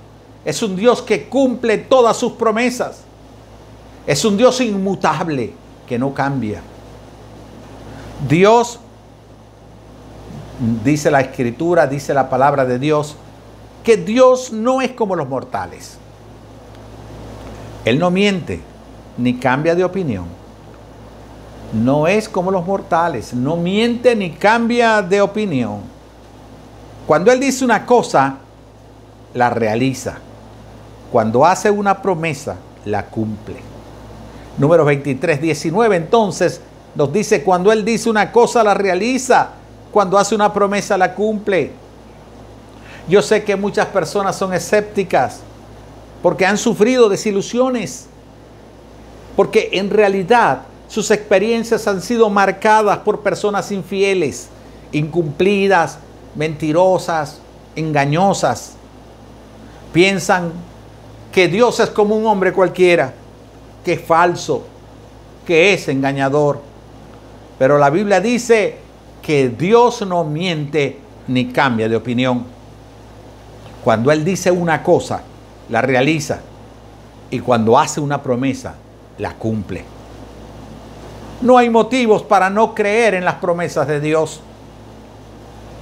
es 0.44 0.62
un 0.62 0.76
Dios 0.76 1.02
que 1.02 1.28
cumple 1.28 1.78
todas 1.78 2.16
sus 2.16 2.32
promesas. 2.32 3.02
Es 4.06 4.24
un 4.24 4.36
Dios 4.36 4.60
inmutable 4.60 5.52
que 5.86 5.98
no 5.98 6.14
cambia. 6.14 6.60
Dios, 8.28 8.78
dice 10.84 11.10
la 11.10 11.20
escritura, 11.20 11.86
dice 11.86 12.14
la 12.14 12.28
palabra 12.28 12.64
de 12.64 12.78
Dios, 12.78 13.16
que 13.82 13.96
Dios 13.96 14.52
no 14.52 14.80
es 14.80 14.92
como 14.92 15.16
los 15.16 15.28
mortales. 15.28 15.98
Él 17.84 17.98
no 17.98 18.10
miente 18.10 18.60
ni 19.16 19.38
cambia 19.38 19.74
de 19.74 19.84
opinión. 19.84 20.26
No 21.76 22.06
es 22.06 22.28
como 22.28 22.50
los 22.50 22.64
mortales, 22.64 23.34
no 23.34 23.56
miente 23.56 24.16
ni 24.16 24.30
cambia 24.30 25.02
de 25.02 25.20
opinión. 25.20 25.80
Cuando 27.06 27.30
Él 27.30 27.38
dice 27.38 27.64
una 27.64 27.84
cosa, 27.84 28.38
la 29.34 29.50
realiza. 29.50 30.18
Cuando 31.12 31.44
hace 31.44 31.70
una 31.70 32.00
promesa, 32.00 32.56
la 32.84 33.06
cumple. 33.06 33.56
Número 34.58 34.84
23, 34.86 35.40
19 35.40 35.96
entonces 35.96 36.60
nos 36.94 37.12
dice, 37.12 37.44
cuando 37.44 37.70
Él 37.70 37.84
dice 37.84 38.08
una 38.08 38.32
cosa, 38.32 38.64
la 38.64 38.72
realiza. 38.72 39.50
Cuando 39.92 40.18
hace 40.18 40.34
una 40.34 40.52
promesa, 40.52 40.96
la 40.96 41.14
cumple. 41.14 41.72
Yo 43.06 43.20
sé 43.20 43.44
que 43.44 43.54
muchas 43.54 43.86
personas 43.86 44.34
son 44.34 44.54
escépticas 44.54 45.40
porque 46.22 46.46
han 46.46 46.58
sufrido 46.58 47.08
desilusiones, 47.08 48.06
porque 49.36 49.68
en 49.72 49.90
realidad 49.90 50.62
sus 50.88 51.10
experiencias 51.10 51.86
han 51.86 52.00
sido 52.00 52.30
marcadas 52.30 52.98
por 52.98 53.20
personas 53.20 53.72
infieles, 53.72 54.48
incumplidas, 54.92 55.98
mentirosas, 56.34 57.40
engañosas. 57.74 58.74
Piensan 59.92 60.52
que 61.32 61.48
Dios 61.48 61.80
es 61.80 61.90
como 61.90 62.16
un 62.16 62.26
hombre 62.26 62.52
cualquiera, 62.52 63.12
que 63.84 63.94
es 63.94 64.00
falso, 64.00 64.64
que 65.46 65.72
es 65.72 65.88
engañador. 65.88 66.60
Pero 67.58 67.78
la 67.78 67.90
Biblia 67.90 68.20
dice 68.20 68.78
que 69.22 69.48
Dios 69.48 70.06
no 70.06 70.24
miente 70.24 71.00
ni 71.26 71.46
cambia 71.46 71.88
de 71.88 71.96
opinión. 71.96 72.44
Cuando 73.82 74.10
Él 74.12 74.24
dice 74.24 74.50
una 74.50 74.82
cosa, 74.82 75.22
la 75.68 75.82
realiza. 75.82 76.40
Y 77.30 77.40
cuando 77.40 77.78
hace 77.78 78.00
una 78.00 78.22
promesa, 78.22 78.74
la 79.18 79.34
cumple. 79.34 79.95
No 81.40 81.58
hay 81.58 81.70
motivos 81.70 82.22
para 82.22 82.50
no 82.50 82.74
creer 82.74 83.14
en 83.14 83.24
las 83.24 83.36
promesas 83.36 83.86
de 83.86 84.00
Dios. 84.00 84.40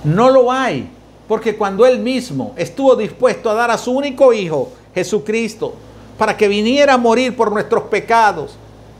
No 0.03 0.31
lo 0.31 0.51
hay, 0.51 0.91
porque 1.29 1.57
cuando 1.57 1.87
Él 1.87 2.01
mismo 2.01 2.53
estuvo 2.57 2.97
dispuesto 2.97 3.49
a 3.49 3.55
dar 3.55 3.71
a 3.71 3.79
su 3.79 3.93
único 3.93 4.33
Hijo, 4.33 4.71
Jesucristo, 4.95 5.75
para 6.19 6.37
que 6.37 6.49
viniera 6.49 6.95
a 6.95 6.99
morir 6.99 7.37
por 7.37 7.51
nuestros 7.51 7.85
pecados, 7.85 8.57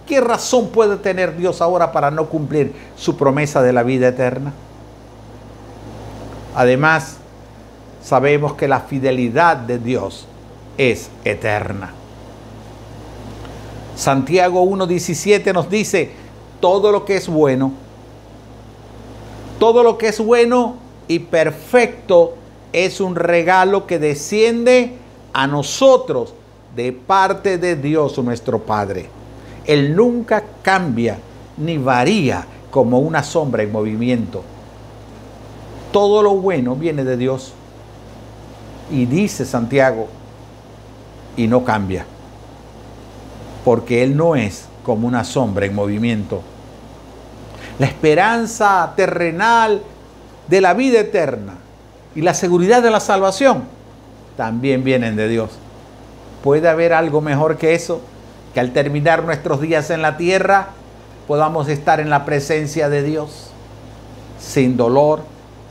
¿qué 0.07 0.21
razón 0.21 0.69
puede 0.69 0.97
tener 0.97 1.37
Dios 1.37 1.61
ahora 1.61 1.93
para 1.93 2.11
no 2.11 2.27
cumplir 2.27 2.73
su 2.97 3.17
promesa 3.17 3.63
de 3.63 3.73
la 3.73 3.83
vida 3.83 4.09
eterna? 4.09 4.53
Además, 6.55 7.17
sabemos 8.03 8.55
que 8.55 8.69
la 8.69 8.81
fidelidad 8.81 9.57
de 9.57 9.79
Dios 9.79 10.27
es 10.79 11.11
eterna. 11.25 11.93
Santiago 13.97 14.65
1.17 14.65 15.53
nos 15.53 15.71
dice, 15.71 16.24
todo 16.61 16.93
lo 16.93 17.05
que 17.05 17.17
es 17.17 17.29
bueno, 17.29 17.73
todo 19.59 19.83
lo 19.83 19.99
que 19.99 20.09
es 20.09 20.21
bueno 20.21 20.77
y 21.09 21.21
perfecto 21.21 22.35
es 22.73 23.01
un 23.01 23.15
regalo 23.15 23.87
que 23.87 23.99
desciende 23.99 24.97
a 25.33 25.47
nosotros 25.47 26.35
de 26.75 26.93
parte 26.93 27.59
de 27.59 27.77
Dios 27.77 28.19
nuestro 28.19 28.61
Padre. 28.61 29.09
Él 29.67 29.95
nunca 29.95 30.45
cambia 30.63 31.19
ni 31.57 31.79
varía 31.79 32.45
como 32.71 32.99
una 32.99 33.23
sombra 33.23 33.63
en 33.63 33.73
movimiento. 33.73 34.43
Todo 35.93 36.23
lo 36.23 36.35
bueno 36.35 36.75
viene 36.75 37.05
de 37.05 37.17
Dios. 37.17 37.53
Y 38.91 39.07
dice 39.07 39.45
Santiago, 39.45 40.09
y 41.37 41.47
no 41.47 41.65
cambia. 41.65 42.05
Porque 43.65 44.03
Él 44.03 44.17
no 44.17 44.37
es 44.37 44.67
como 44.85 45.09
una 45.09 45.25
sombra 45.25 45.67
en 45.67 45.75
movimiento. 45.75 46.43
La 47.81 47.87
esperanza 47.87 48.93
terrenal 48.95 49.83
de 50.47 50.61
la 50.61 50.75
vida 50.75 51.01
eterna 51.01 51.55
y 52.15 52.21
la 52.21 52.35
seguridad 52.35 52.83
de 52.83 52.93
la 52.93 53.01
salvación 53.01 53.65
también 54.37 54.85
vienen 54.85 55.17
de 55.17 55.29
Dios. 55.29 55.51
¿Puede 56.45 56.69
haber 56.69 56.93
algo 56.93 57.21
mejor 57.21 57.57
que 57.57 57.75
eso? 57.75 58.01
Que 58.53 58.61
al 58.61 58.73
terminar 58.73 59.25
nuestros 59.25 59.61
días 59.61 59.91
en 59.91 60.03
la 60.03 60.17
tierra 60.17 60.69
podamos 61.27 61.69
estar 61.69 61.99
en 61.99 62.11
la 62.11 62.25
presencia 62.25 62.89
de 62.89 63.03
Dios, 63.03 63.51
sin 64.39 64.77
dolor, 64.77 65.23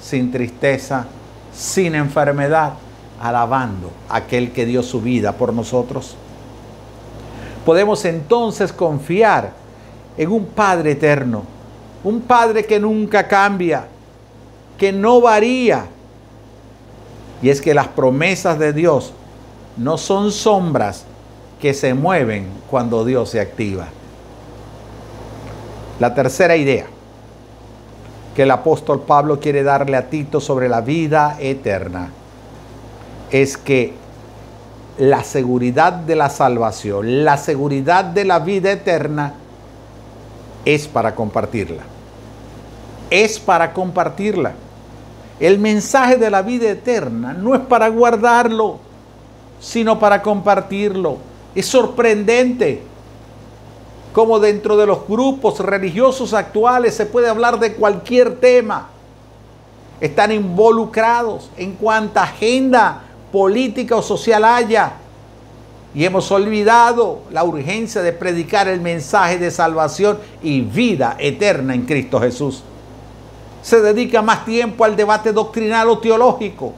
sin 0.02 0.32
tristeza, 0.32 1.06
sin 1.56 1.96
enfermedad, 1.96 2.74
alabando 3.22 3.92
a 4.10 4.18
aquel 4.18 4.52
que 4.52 4.66
dio 4.66 4.84
su 4.84 5.00
vida 5.00 5.34
por 5.34 5.54
nosotros. 5.54 6.18
Podemos 7.66 8.04
entonces 8.06 8.74
confiar 8.74 9.52
en 10.18 10.32
un 10.32 10.46
Padre 10.46 10.92
eterno, 10.92 11.44
un 12.04 12.22
Padre 12.22 12.66
que 12.66 12.80
nunca 12.80 13.28
cambia, 13.28 13.88
que 14.78 14.92
no 14.92 15.22
varía. 15.22 15.86
Y 17.42 17.50
es 17.50 17.62
que 17.62 17.74
las 17.74 17.88
promesas 17.88 18.60
de 18.60 18.74
Dios 18.74 19.14
no 19.78 19.98
son 19.98 20.32
sombras 20.32 21.06
que 21.60 21.74
se 21.74 21.94
mueven 21.94 22.48
cuando 22.70 23.06
Dios 23.06 23.30
se 23.30 23.40
activa. 23.40 23.88
La 26.00 26.14
tercera 26.14 26.56
idea 26.56 26.86
que 28.36 28.44
el 28.44 28.52
apóstol 28.52 29.02
Pablo 29.02 29.40
quiere 29.40 29.64
darle 29.64 29.96
a 29.96 30.10
Tito 30.10 30.40
sobre 30.42 30.68
la 30.68 30.82
vida 30.82 31.38
eterna 31.40 32.10
es 33.32 33.58
que 33.58 33.94
la 34.98 35.24
seguridad 35.24 35.94
de 35.94 36.16
la 36.16 36.30
salvación, 36.30 37.24
la 37.24 37.38
seguridad 37.38 38.06
de 38.06 38.26
la 38.26 38.40
vida 38.40 38.72
eterna, 38.72 39.34
es 40.66 40.88
para 40.88 41.16
compartirla. 41.16 41.84
Es 43.10 43.40
para 43.40 43.74
compartirla. 43.74 44.54
El 45.40 45.60
mensaje 45.60 46.18
de 46.18 46.30
la 46.30 46.42
vida 46.42 46.70
eterna 46.70 47.34
no 47.34 47.56
es 47.56 47.62
para 47.62 47.88
guardarlo, 47.90 48.80
sino 49.60 50.00
para 50.00 50.22
compartirlo. 50.22 51.18
Es 51.56 51.66
sorprendente 51.66 52.84
cómo 54.14 54.40
dentro 54.40 54.78
de 54.78 54.86
los 54.86 55.08
grupos 55.08 55.60
religiosos 55.60 56.34
actuales 56.34 56.96
se 56.96 57.08
puede 57.08 57.30
hablar 57.30 57.60
de 57.60 57.74
cualquier 57.74 58.40
tema. 58.40 58.90
Están 60.00 60.32
involucrados 60.32 61.50
en 61.58 61.74
cuanta 61.74 62.24
agenda 62.24 63.04
política 63.34 63.96
o 63.96 64.04
social 64.04 64.46
haya. 64.46 64.94
Y 65.96 66.06
hemos 66.06 66.32
olvidado 66.32 67.22
la 67.32 67.44
urgencia 67.44 68.04
de 68.04 68.14
predicar 68.14 68.68
el 68.68 68.80
mensaje 68.80 69.40
de 69.40 69.50
salvación 69.50 70.20
y 70.44 70.62
vida 70.62 71.16
eterna 71.20 71.74
en 71.74 71.86
Cristo 71.86 72.20
Jesús. 72.22 72.64
Se 73.64 73.82
dedica 73.82 74.22
más 74.22 74.46
tiempo 74.46 74.86
al 74.86 74.96
debate 74.96 75.34
doctrinal 75.34 75.90
o 75.90 75.98
teológico 75.98 76.74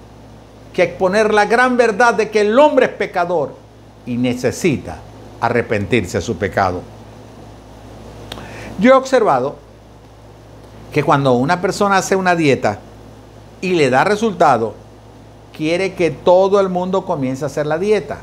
que 0.71 0.81
a 0.81 0.85
exponer 0.85 1.33
la 1.33 1.45
gran 1.45 1.75
verdad 1.75 2.13
de 2.13 2.29
que 2.29 2.41
el 2.41 2.57
hombre 2.57 2.85
es 2.85 2.91
pecador 2.93 3.55
y 4.05 4.15
necesita 4.15 4.99
arrepentirse 5.41 6.19
de 6.19 6.21
su 6.21 6.37
pecado. 6.37 6.81
Yo 8.79 8.93
he 8.93 8.95
observado 8.95 9.57
que 10.93 11.03
cuando 11.03 11.33
una 11.33 11.59
persona 11.59 11.97
hace 11.97 12.15
una 12.15 12.35
dieta 12.35 12.79
y 13.59 13.73
le 13.73 13.89
da 13.89 14.05
resultado, 14.05 14.84
quiere 15.55 15.93
que 15.93 16.11
todo 16.11 16.59
el 16.59 16.69
mundo 16.69 17.05
comience 17.05 17.43
a 17.43 17.47
hacer 17.47 17.65
la 17.65 17.77
dieta. 17.77 18.19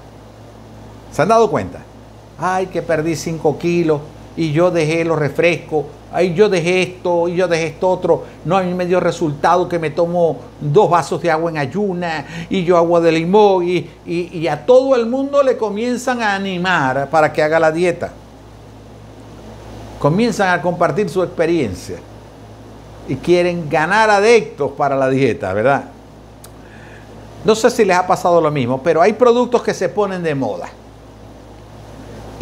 ¿Se 1.12 1.22
han 1.22 1.28
dado 1.28 1.50
cuenta? 1.50 1.80
ay, 2.42 2.66
que 2.66 2.82
perdí 2.82 3.14
5 3.14 3.56
kilos 3.58 4.00
y 4.36 4.52
yo 4.52 4.70
dejé 4.70 5.04
los 5.04 5.18
refrescos, 5.18 5.84
ay, 6.12 6.34
yo 6.34 6.48
dejé 6.48 6.82
esto 6.82 7.28
y 7.28 7.36
yo 7.36 7.46
dejé 7.46 7.68
esto 7.68 7.88
otro. 7.88 8.24
No, 8.44 8.56
a 8.56 8.62
mí 8.62 8.74
me 8.74 8.86
dio 8.86 8.98
resultado 8.98 9.68
que 9.68 9.78
me 9.78 9.90
tomo 9.90 10.38
dos 10.60 10.90
vasos 10.90 11.22
de 11.22 11.30
agua 11.30 11.50
en 11.50 11.58
ayuna 11.58 12.26
y 12.50 12.64
yo 12.64 12.76
agua 12.76 13.00
de 13.00 13.12
limón 13.12 13.68
y, 13.68 13.88
y 14.04 14.48
a 14.48 14.66
todo 14.66 14.96
el 14.96 15.06
mundo 15.06 15.42
le 15.42 15.56
comienzan 15.56 16.20
a 16.22 16.34
animar 16.34 17.08
para 17.10 17.32
que 17.32 17.42
haga 17.42 17.60
la 17.60 17.70
dieta. 17.70 18.12
Comienzan 20.00 20.58
a 20.58 20.60
compartir 20.60 21.08
su 21.08 21.22
experiencia 21.22 21.98
y 23.06 23.14
quieren 23.16 23.68
ganar 23.70 24.10
adeptos 24.10 24.72
para 24.72 24.96
la 24.96 25.08
dieta, 25.08 25.52
¿verdad? 25.52 25.84
No 27.44 27.54
sé 27.54 27.70
si 27.70 27.84
les 27.84 27.96
ha 27.96 28.06
pasado 28.06 28.40
lo 28.40 28.50
mismo, 28.50 28.82
pero 28.82 29.02
hay 29.02 29.14
productos 29.14 29.62
que 29.62 29.74
se 29.74 29.88
ponen 29.88 30.22
de 30.22 30.34
moda 30.34 30.68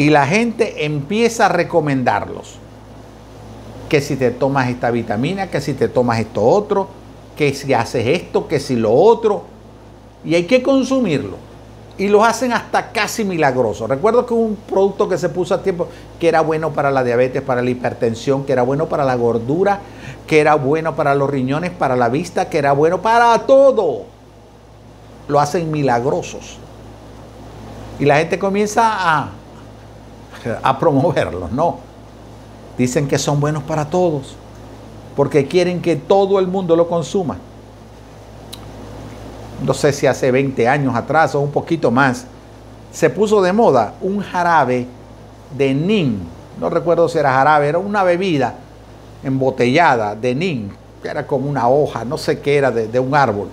y 0.00 0.08
la 0.08 0.26
gente 0.26 0.86
empieza 0.86 1.44
a 1.44 1.48
recomendarlos. 1.50 2.56
Que 3.88 4.00
si 4.00 4.16
te 4.16 4.30
tomas 4.30 4.68
esta 4.70 4.90
vitamina, 4.90 5.48
que 5.48 5.60
si 5.60 5.74
te 5.74 5.88
tomas 5.88 6.20
esto 6.20 6.42
otro, 6.42 6.88
que 7.36 7.52
si 7.52 7.74
haces 7.74 8.06
esto, 8.06 8.48
que 8.48 8.60
si 8.60 8.76
lo 8.76 8.94
otro. 8.94 9.44
Y 10.24 10.34
hay 10.34 10.44
que 10.44 10.62
consumirlo. 10.62 11.36
Y 11.98 12.08
lo 12.08 12.24
hacen 12.24 12.52
hasta 12.52 12.92
casi 12.92 13.24
milagroso. 13.24 13.86
Recuerdo 13.86 14.24
que 14.24 14.32
un 14.32 14.56
producto 14.56 15.06
que 15.06 15.18
se 15.18 15.28
puso 15.28 15.54
a 15.54 15.62
tiempo, 15.62 15.88
que 16.18 16.28
era 16.28 16.40
bueno 16.40 16.70
para 16.70 16.90
la 16.90 17.04
diabetes, 17.04 17.42
para 17.42 17.60
la 17.60 17.68
hipertensión, 17.68 18.46
que 18.46 18.52
era 18.52 18.62
bueno 18.62 18.88
para 18.88 19.04
la 19.04 19.16
gordura, 19.16 19.80
que 20.26 20.40
era 20.40 20.54
bueno 20.54 20.96
para 20.96 21.14
los 21.14 21.28
riñones, 21.28 21.72
para 21.72 21.94
la 21.94 22.08
vista, 22.08 22.48
que 22.48 22.56
era 22.56 22.72
bueno 22.72 23.02
para 23.02 23.38
todo. 23.40 24.19
Lo 25.30 25.40
hacen 25.40 25.70
milagrosos. 25.70 26.58
Y 27.98 28.04
la 28.04 28.16
gente 28.16 28.38
comienza 28.38 28.90
a 28.92 29.30
a 30.62 30.78
promoverlos, 30.78 31.52
no. 31.52 31.78
Dicen 32.78 33.06
que 33.06 33.18
son 33.18 33.40
buenos 33.40 33.62
para 33.62 33.90
todos, 33.90 34.34
porque 35.16 35.46
quieren 35.46 35.82
que 35.82 35.96
todo 35.96 36.38
el 36.38 36.46
mundo 36.46 36.76
lo 36.76 36.88
consuma. 36.88 37.36
No 39.64 39.74
sé 39.74 39.92
si 39.92 40.06
hace 40.06 40.30
20 40.30 40.66
años 40.66 40.94
atrás 40.94 41.34
o 41.34 41.40
un 41.40 41.50
poquito 41.50 41.90
más, 41.90 42.24
se 42.90 43.10
puso 43.10 43.42
de 43.42 43.52
moda 43.52 43.94
un 44.00 44.20
jarabe 44.20 44.86
de 45.56 45.74
nin. 45.74 46.20
No 46.58 46.70
recuerdo 46.70 47.08
si 47.08 47.18
era 47.18 47.32
jarabe, 47.32 47.68
era 47.68 47.78
una 47.78 48.02
bebida 48.02 48.54
embotellada 49.22 50.14
de 50.14 50.34
nin, 50.34 50.72
que 51.02 51.08
era 51.08 51.26
como 51.26 51.50
una 51.50 51.68
hoja, 51.68 52.04
no 52.04 52.16
sé 52.16 52.40
qué 52.40 52.56
era, 52.56 52.70
de, 52.70 52.88
de 52.88 52.98
un 52.98 53.14
árbol. 53.14 53.48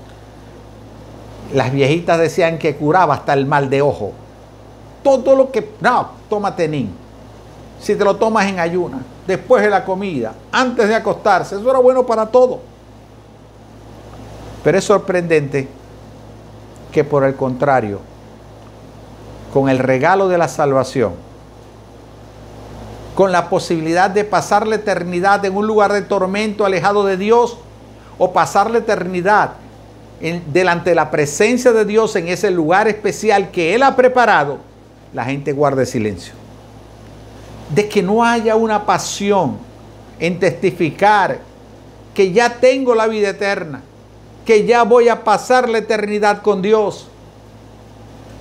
Las 1.54 1.72
viejitas 1.72 2.20
decían 2.20 2.58
que 2.58 2.76
curaba 2.76 3.16
hasta 3.16 3.34
el 3.34 3.46
mal 3.46 3.70
de 3.70 3.82
ojo 3.82 4.14
todo 5.08 5.36
lo 5.36 5.52
que... 5.52 5.74
No, 5.80 6.10
tómate 6.30 6.68
nin. 6.68 6.94
Si 7.80 7.96
te 7.96 8.04
lo 8.04 8.16
tomas 8.16 8.48
en 8.48 8.60
ayuna, 8.60 9.00
después 9.26 9.64
de 9.64 9.70
la 9.70 9.86
comida, 9.86 10.34
antes 10.52 10.88
de 10.88 10.96
acostarse, 10.96 11.56
eso 11.56 11.70
era 11.70 11.80
bueno 11.80 12.06
para 12.06 12.26
todo. 12.26 12.60
Pero 14.64 14.78
es 14.78 14.84
sorprendente 14.84 15.68
que 16.92 17.04
por 17.04 17.24
el 17.24 17.36
contrario, 17.36 18.00
con 19.54 19.70
el 19.70 19.80
regalo 19.80 20.28
de 20.28 20.38
la 20.38 20.48
salvación, 20.48 21.14
con 23.16 23.32
la 23.32 23.50
posibilidad 23.50 24.10
de 24.10 24.24
pasar 24.24 24.68
la 24.68 24.76
eternidad 24.76 25.46
en 25.46 25.56
un 25.56 25.68
lugar 25.68 25.94
de 25.94 26.02
tormento 26.02 26.66
alejado 26.66 27.06
de 27.06 27.18
Dios 27.18 27.58
o 28.18 28.34
pasar 28.34 28.70
la 28.72 28.80
eternidad 28.80 29.52
delante 30.20 30.92
de 30.92 30.96
la 30.96 31.12
presencia 31.12 31.72
de 31.72 31.86
Dios 31.86 32.16
en 32.16 32.28
ese 32.28 32.50
lugar 32.50 32.88
especial 32.88 33.52
que 33.52 33.76
Él 33.76 33.84
ha 33.84 33.96
preparado, 33.96 34.60
la 35.14 35.26
gente 35.26 35.54
guarde 35.54 35.86
silencio. 35.86 36.34
De 37.74 37.88
que 37.88 38.02
no 38.02 38.24
haya 38.24 38.56
una 38.56 38.86
pasión 38.86 39.58
en 40.20 40.40
testificar 40.40 41.40
que 42.14 42.32
ya 42.32 42.50
tengo 42.50 42.96
la 42.96 43.08
vida 43.08 43.30
eterna, 43.30 43.82
que 44.46 44.66
ya 44.66 44.84
voy 44.84 45.10
a 45.10 45.24
pasar 45.24 45.70
la 45.70 45.80
eternidad 45.80 46.42
con 46.42 46.62
Dios 46.62 47.08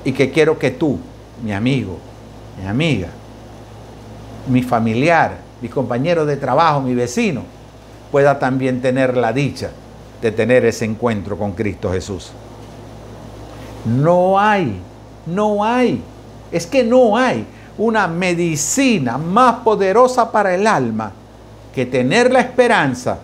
y 0.05 0.13
que 0.13 0.31
quiero 0.31 0.59
que 0.59 0.71
tú, 0.71 0.99
mi 1.43 1.53
amigo, 1.53 1.99
mi 2.59 2.67
amiga, 2.67 3.09
mi 4.49 4.63
familiar, 4.63 5.39
mi 5.61 5.69
compañero 5.69 6.25
de 6.25 6.37
trabajo, 6.37 6.81
mi 6.81 6.95
vecino, 6.95 7.43
pueda 8.11 8.39
también 8.39 8.81
tener 8.81 9.17
la 9.17 9.33
dicha 9.33 9.71
de 10.27 10.33
tener 10.33 10.65
ese 10.65 10.85
encuentro 10.85 11.37
con 11.39 11.53
Cristo 11.53 11.93
Jesús. 11.93 12.33
No 13.85 14.39
hay, 14.39 14.81
no 15.27 15.65
hay 15.65 16.03
es 16.51 16.67
que 16.67 16.85
no 16.85 17.17
hay 17.17 17.47
una 17.79 18.07
medicina 18.07 19.19
más 19.19 19.57
poderosa 19.57 20.31
para 20.31 20.55
el 20.55 20.67
alma 20.67 21.13
que 21.75 21.87
tener 21.87 22.33
la 22.33 22.41
esperanza 22.41 23.19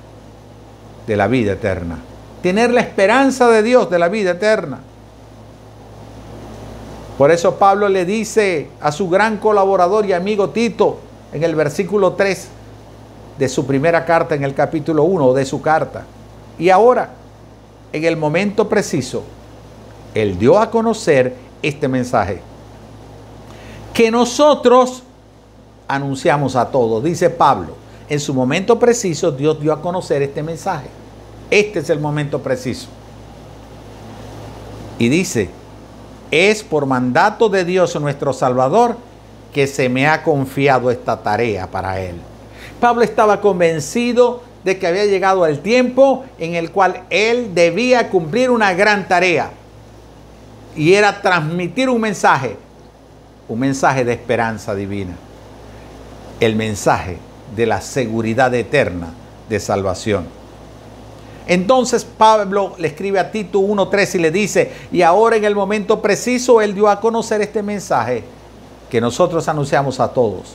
de 1.06 1.16
la 1.16 1.26
vida 1.26 1.52
eterna. 1.52 1.98
Tener 2.42 2.70
la 2.70 2.80
esperanza 2.80 3.48
de 3.48 3.62
Dios 3.62 3.88
de 3.88 3.98
la 3.98 4.08
vida 4.08 4.32
eterna. 4.32 4.80
Por 7.16 7.30
eso 7.30 7.56
Pablo 7.56 7.88
le 7.88 8.04
dice 8.04 8.68
a 8.80 8.90
su 8.90 9.08
gran 9.08 9.36
colaborador 9.38 10.06
y 10.06 10.12
amigo 10.12 10.50
Tito 10.50 10.98
en 11.32 11.44
el 11.44 11.54
versículo 11.54 12.12
3 12.14 12.48
de 13.38 13.48
su 13.48 13.66
primera 13.66 14.04
carta 14.04 14.34
en 14.34 14.44
el 14.44 14.54
capítulo 14.54 15.04
1 15.04 15.32
de 15.32 15.44
su 15.44 15.62
carta. 15.62 16.04
Y 16.62 16.70
ahora, 16.70 17.10
en 17.92 18.04
el 18.04 18.16
momento 18.16 18.68
preciso, 18.68 19.24
él 20.14 20.38
dio 20.38 20.60
a 20.60 20.70
conocer 20.70 21.34
este 21.60 21.88
mensaje 21.88 22.40
que 23.92 24.12
nosotros 24.12 25.02
anunciamos 25.88 26.54
a 26.54 26.70
todos. 26.70 27.02
Dice 27.02 27.30
Pablo, 27.30 27.74
en 28.08 28.20
su 28.20 28.32
momento 28.32 28.78
preciso 28.78 29.32
Dios 29.32 29.60
dio 29.60 29.72
a 29.72 29.82
conocer 29.82 30.22
este 30.22 30.40
mensaje. 30.44 30.86
Este 31.50 31.80
es 31.80 31.90
el 31.90 31.98
momento 31.98 32.38
preciso. 32.38 32.86
Y 35.00 35.08
dice, 35.08 35.50
es 36.30 36.62
por 36.62 36.86
mandato 36.86 37.48
de 37.48 37.64
Dios 37.64 38.00
nuestro 38.00 38.32
Salvador 38.32 38.96
que 39.52 39.66
se 39.66 39.88
me 39.88 40.06
ha 40.06 40.22
confiado 40.22 40.92
esta 40.92 41.20
tarea 41.24 41.66
para 41.66 42.00
él. 42.00 42.20
Pablo 42.78 43.02
estaba 43.02 43.40
convencido 43.40 44.51
de 44.64 44.78
que 44.78 44.86
había 44.86 45.04
llegado 45.06 45.46
el 45.46 45.60
tiempo 45.60 46.24
en 46.38 46.54
el 46.54 46.70
cual 46.70 47.02
él 47.10 47.54
debía 47.54 48.10
cumplir 48.10 48.50
una 48.50 48.72
gran 48.74 49.08
tarea. 49.08 49.50
Y 50.76 50.94
era 50.94 51.20
transmitir 51.20 51.88
un 51.88 52.00
mensaje 52.00 52.56
un 53.52 53.58
mensaje 53.58 54.04
de 54.04 54.12
esperanza 54.12 54.74
divina, 54.74 55.14
el 56.40 56.56
mensaje 56.56 57.18
de 57.54 57.66
la 57.66 57.80
seguridad 57.80 58.54
eterna 58.54 59.08
de 59.48 59.60
salvación. 59.60 60.26
Entonces 61.46 62.04
Pablo 62.04 62.74
le 62.78 62.88
escribe 62.88 63.18
a 63.18 63.30
Tito 63.30 63.60
1.3 63.60 64.14
y 64.14 64.18
le 64.18 64.30
dice, 64.30 64.72
y 64.90 65.02
ahora 65.02 65.36
en 65.36 65.44
el 65.44 65.54
momento 65.54 66.00
preciso 66.00 66.62
él 66.62 66.74
dio 66.74 66.88
a 66.88 67.00
conocer 67.00 67.42
este 67.42 67.62
mensaje 67.62 68.24
que 68.88 69.00
nosotros 69.00 69.46
anunciamos 69.48 70.00
a 70.00 70.08
todos. 70.08 70.54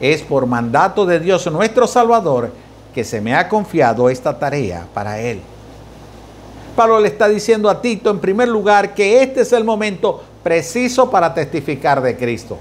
Es 0.00 0.22
por 0.22 0.46
mandato 0.46 1.06
de 1.06 1.20
Dios 1.20 1.46
nuestro 1.52 1.86
Salvador 1.86 2.52
que 2.94 3.04
se 3.04 3.20
me 3.20 3.34
ha 3.34 3.48
confiado 3.48 4.08
esta 4.08 4.38
tarea 4.38 4.86
para 4.94 5.20
él. 5.20 5.40
Pablo 6.74 7.00
le 7.00 7.08
está 7.08 7.28
diciendo 7.28 7.68
a 7.68 7.82
Tito 7.82 8.10
en 8.10 8.20
primer 8.20 8.48
lugar 8.48 8.94
que 8.94 9.22
este 9.22 9.40
es 9.40 9.52
el 9.52 9.64
momento 9.64 10.22
preciso 10.42 11.10
para 11.10 11.34
testificar 11.34 12.00
de 12.00 12.16
Cristo. 12.16 12.58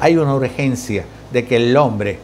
Hay 0.00 0.16
una 0.16 0.34
urgencia 0.34 1.04
de 1.32 1.44
que 1.44 1.56
el 1.56 1.76
hombre 1.76 2.18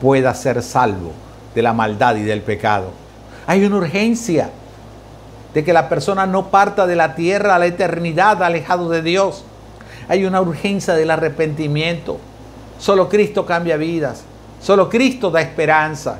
pueda 0.00 0.34
ser 0.34 0.62
salvo 0.62 1.12
de 1.54 1.62
la 1.62 1.72
maldad 1.72 2.16
y 2.16 2.22
del 2.22 2.42
pecado. 2.42 2.90
Hay 3.46 3.64
una 3.64 3.76
urgencia 3.76 4.50
de 5.54 5.64
que 5.64 5.72
la 5.72 5.88
persona 5.88 6.26
no 6.26 6.48
parta 6.48 6.86
de 6.86 6.96
la 6.96 7.14
tierra 7.14 7.54
a 7.54 7.58
la 7.58 7.66
eternidad 7.66 8.42
alejado 8.42 8.88
de 8.88 9.02
Dios. 9.02 9.44
Hay 10.08 10.24
una 10.24 10.40
urgencia 10.40 10.94
del 10.94 11.10
arrepentimiento. 11.10 12.18
Solo 12.78 13.08
Cristo 13.08 13.46
cambia 13.46 13.76
vidas. 13.76 14.24
Solo 14.60 14.88
Cristo 14.88 15.30
da 15.30 15.40
esperanza. 15.40 16.18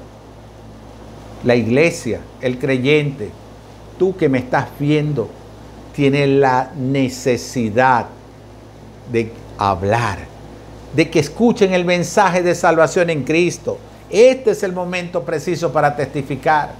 La 1.45 1.55
iglesia, 1.55 2.21
el 2.41 2.59
creyente, 2.59 3.31
tú 3.99 4.17
que 4.17 4.29
me 4.29 4.39
estás 4.39 4.67
viendo, 4.79 5.29
tiene 5.95 6.27
la 6.27 6.71
necesidad 6.77 8.07
de 9.11 9.33
hablar, 9.59 10.19
de 10.95 11.11
que 11.11 11.21
escuchen 11.21 11.75
el 11.75 11.85
mensaje 11.85 12.43
de 12.43 12.55
salvación 12.55 13.11
en 13.11 13.25
Cristo. 13.25 13.79
Este 14.09 14.53
es 14.53 14.63
el 14.63 14.73
momento 14.73 15.23
preciso 15.23 15.73
para 15.73 15.95
testificar. 15.95 16.71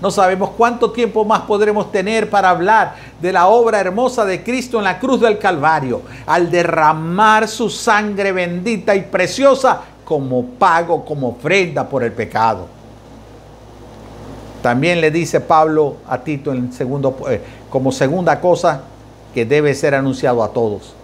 No 0.00 0.10
sabemos 0.10 0.50
cuánto 0.56 0.90
tiempo 0.90 1.24
más 1.24 1.42
podremos 1.42 1.90
tener 1.90 2.28
para 2.28 2.50
hablar 2.50 2.96
de 3.20 3.32
la 3.32 3.46
obra 3.46 3.80
hermosa 3.80 4.24
de 4.24 4.42
Cristo 4.42 4.78
en 4.78 4.84
la 4.84 4.98
cruz 4.98 5.20
del 5.20 5.38
Calvario, 5.38 6.02
al 6.26 6.50
derramar 6.50 7.48
su 7.48 7.70
sangre 7.70 8.32
bendita 8.32 8.94
y 8.94 9.02
preciosa 9.02 9.82
como 10.04 10.44
pago, 10.44 11.04
como 11.04 11.28
ofrenda 11.28 11.88
por 11.88 12.02
el 12.04 12.12
pecado. 12.12 12.66
También 14.62 15.00
le 15.00 15.10
dice 15.10 15.40
Pablo 15.40 15.96
a 16.08 16.18
Tito 16.18 16.52
en 16.52 16.72
segundo, 16.72 17.16
eh, 17.28 17.40
como 17.68 17.92
segunda 17.92 18.40
cosa 18.40 18.82
que 19.34 19.44
debe 19.44 19.74
ser 19.74 19.94
anunciado 19.94 20.42
a 20.42 20.48
todos. 20.48 20.94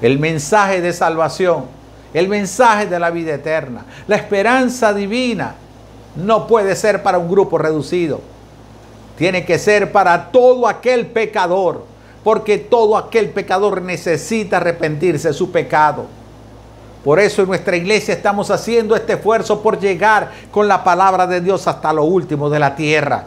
el 0.00 0.18
mensaje 0.18 0.80
de 0.80 0.92
salvación, 0.92 1.66
el 2.12 2.26
mensaje 2.26 2.86
de 2.86 2.98
la 2.98 3.10
vida 3.10 3.34
eterna, 3.34 3.84
la 4.08 4.16
esperanza 4.16 4.92
divina, 4.92 5.54
no 6.16 6.48
puede 6.48 6.74
ser 6.74 7.04
para 7.04 7.18
un 7.18 7.28
grupo 7.30 7.56
reducido. 7.56 8.20
Tiene 9.16 9.44
que 9.44 9.60
ser 9.60 9.92
para 9.92 10.32
todo 10.32 10.66
aquel 10.66 11.06
pecador, 11.06 11.84
porque 12.24 12.58
todo 12.58 12.96
aquel 12.96 13.30
pecador 13.30 13.82
necesita 13.82 14.56
arrepentirse 14.56 15.28
de 15.28 15.34
su 15.34 15.52
pecado. 15.52 16.06
Por 17.04 17.18
eso 17.18 17.42
en 17.42 17.48
nuestra 17.48 17.76
iglesia 17.76 18.14
estamos 18.14 18.50
haciendo 18.50 18.94
este 18.94 19.14
esfuerzo 19.14 19.60
por 19.60 19.80
llegar 19.80 20.30
con 20.52 20.68
la 20.68 20.84
palabra 20.84 21.26
de 21.26 21.40
Dios 21.40 21.66
hasta 21.66 21.92
lo 21.92 22.04
último 22.04 22.48
de 22.48 22.60
la 22.60 22.76
tierra. 22.76 23.24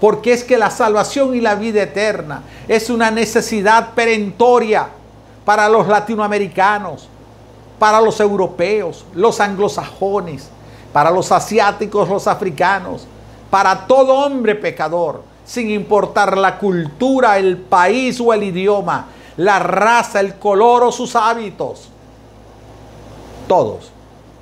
Porque 0.00 0.32
es 0.32 0.44
que 0.44 0.58
la 0.58 0.70
salvación 0.70 1.34
y 1.34 1.40
la 1.40 1.54
vida 1.54 1.82
eterna 1.82 2.42
es 2.68 2.90
una 2.90 3.10
necesidad 3.10 3.94
perentoria 3.94 4.88
para 5.44 5.68
los 5.68 5.88
latinoamericanos, 5.88 7.08
para 7.78 8.00
los 8.00 8.20
europeos, 8.20 9.06
los 9.14 9.40
anglosajones, 9.40 10.50
para 10.92 11.10
los 11.10 11.32
asiáticos, 11.32 12.08
los 12.08 12.26
africanos, 12.26 13.06
para 13.50 13.86
todo 13.86 14.14
hombre 14.14 14.54
pecador, 14.54 15.22
sin 15.46 15.70
importar 15.70 16.36
la 16.36 16.58
cultura, 16.58 17.38
el 17.38 17.56
país 17.56 18.20
o 18.20 18.34
el 18.34 18.42
idioma, 18.42 19.06
la 19.38 19.58
raza, 19.58 20.20
el 20.20 20.34
color 20.34 20.84
o 20.84 20.92
sus 20.92 21.16
hábitos. 21.16 21.88
Todos 23.48 23.90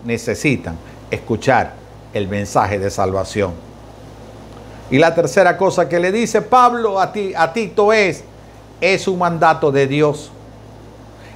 necesitan 0.05 0.77
escuchar 1.11 1.73
el 2.13 2.29
mensaje 2.29 2.79
de 2.79 2.91
salvación. 2.91 3.53
Y 4.91 4.99
la 4.99 5.15
tercera 5.15 5.57
cosa 5.57 5.89
que 5.89 5.99
le 5.99 6.13
dice 6.13 6.43
Pablo 6.43 7.01
a, 7.01 7.13
ti, 7.13 7.33
a 7.35 7.53
Tito 7.53 7.93
es, 7.93 8.25
es 8.81 9.09
un 9.09 9.19
mandato 9.19 9.73
de 9.73 9.87
Dios. 9.87 10.31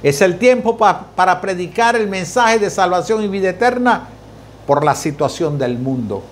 Es 0.03 0.21
el 0.21 0.37
tiempo 0.37 0.77
para 0.77 1.41
predicar 1.41 1.95
el 1.95 2.07
mensaje 2.07 2.59
de 2.59 2.69
salvación 2.69 3.23
y 3.23 3.27
vida 3.27 3.49
eterna 3.49 4.07
por 4.65 4.83
la 4.83 4.95
situación 4.95 5.57
del 5.57 5.77
mundo, 5.77 6.23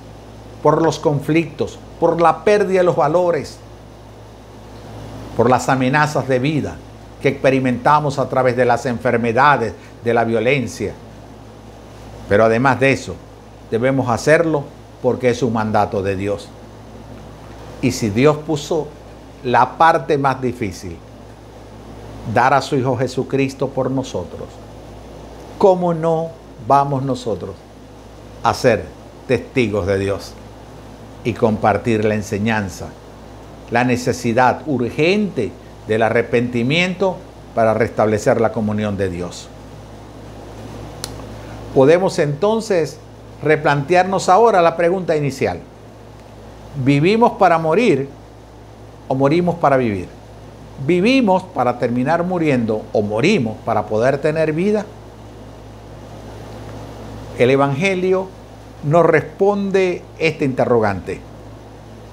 por 0.63 0.81
los 0.81 0.99
conflictos, 0.99 1.77
por 1.99 2.21
la 2.21 2.43
pérdida 2.43 2.79
de 2.79 2.85
los 2.85 2.95
valores, 2.95 3.57
por 5.35 5.49
las 5.49 5.69
amenazas 5.69 6.27
de 6.27 6.39
vida 6.39 6.75
que 7.21 7.29
experimentamos 7.29 8.17
a 8.17 8.29
través 8.29 8.55
de 8.55 8.65
las 8.65 8.85
enfermedades, 8.85 9.73
de 10.03 10.13
la 10.13 10.23
violencia. 10.23 10.93
Pero 12.29 12.45
además 12.45 12.79
de 12.79 12.91
eso, 12.91 13.15
debemos 13.71 14.07
hacerlo 14.07 14.63
porque 15.01 15.31
es 15.31 15.41
un 15.41 15.51
mandato 15.51 16.03
de 16.03 16.15
Dios. 16.15 16.47
Y 17.81 17.91
si 17.91 18.09
Dios 18.11 18.37
puso 18.37 18.87
la 19.43 19.77
parte 19.77 20.17
más 20.17 20.39
difícil, 20.39 20.95
dar 22.33 22.53
a 22.53 22.61
su 22.61 22.75
Hijo 22.75 22.95
Jesucristo 22.97 23.69
por 23.69 23.89
nosotros, 23.89 24.47
¿cómo 25.57 25.93
no 25.93 26.29
vamos 26.67 27.01
nosotros 27.03 27.55
a 28.43 28.53
ser 28.53 28.85
testigos 29.27 29.87
de 29.87 29.97
Dios 29.97 30.33
y 31.23 31.33
compartir 31.33 32.05
la 32.05 32.13
enseñanza, 32.15 32.89
la 33.71 33.83
necesidad 33.83 34.61
urgente 34.67 35.51
del 35.87 36.03
arrepentimiento 36.03 37.17
para 37.55 37.73
restablecer 37.73 38.39
la 38.39 38.51
comunión 38.51 38.97
de 38.97 39.09
Dios? 39.09 39.49
Podemos 41.73 42.17
entonces 42.19 42.97
replantearnos 43.43 44.29
ahora 44.29 44.61
la 44.61 44.75
pregunta 44.75 45.15
inicial. 45.15 45.59
¿Vivimos 46.83 47.33
para 47.33 47.57
morir 47.57 48.09
o 49.07 49.15
morimos 49.15 49.55
para 49.55 49.77
vivir? 49.77 50.07
¿Vivimos 50.85 51.43
para 51.43 51.77
terminar 51.77 52.23
muriendo 52.23 52.83
o 52.93 53.01
morimos 53.01 53.57
para 53.65 53.85
poder 53.85 54.19
tener 54.19 54.53
vida? 54.53 54.85
El 57.37 57.49
Evangelio 57.49 58.27
nos 58.83 59.05
responde 59.05 60.01
este 60.17 60.45
interrogante. 60.45 61.19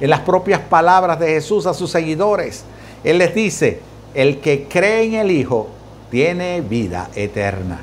En 0.01 0.11
las 0.11 0.21
propias 0.21 0.61
palabras 0.61 1.19
de 1.19 1.29
Jesús 1.29 1.67
a 1.67 1.75
sus 1.75 1.91
seguidores, 1.91 2.65
Él 3.05 3.19
les 3.19 3.35
dice, 3.35 3.81
el 4.15 4.41
que 4.41 4.67
cree 4.69 5.05
en 5.05 5.15
el 5.15 5.31
Hijo 5.31 5.69
tiene 6.11 6.61
vida 6.61 7.09
eterna, 7.15 7.83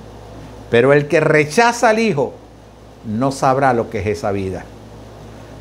pero 0.74 0.92
el 0.92 1.08
que 1.08 1.20
rechaza 1.20 1.90
al 1.90 2.00
Hijo 2.00 2.34
no 3.06 3.32
sabrá 3.32 3.76
lo 3.76 3.92
que 3.92 4.00
es 4.00 4.08
esa 4.08 4.32
vida 4.32 4.66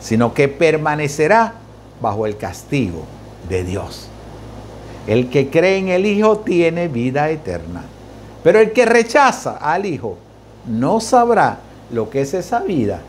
sino 0.02 0.34
que 0.34 0.48
permanecerá 0.48 1.54
bajo 2.00 2.26
el 2.26 2.36
castigo 2.36 3.04
de 3.48 3.62
Dios. 3.62 4.08
El 5.06 5.30
que 5.30 5.48
cree 5.48 5.78
en 5.78 5.88
el 5.88 6.06
Hijo 6.06 6.38
tiene 6.38 6.88
vida 6.88 7.30
eterna, 7.30 7.84
pero 8.42 8.58
el 8.58 8.72
que 8.72 8.84
rechaza 8.84 9.56
al 9.56 9.86
Hijo 9.86 10.18
no 10.66 11.00
sabrá 11.00 11.58
lo 11.92 12.10
que 12.10 12.22
es 12.22 12.34
esa 12.34 12.60
vida, 12.60 13.00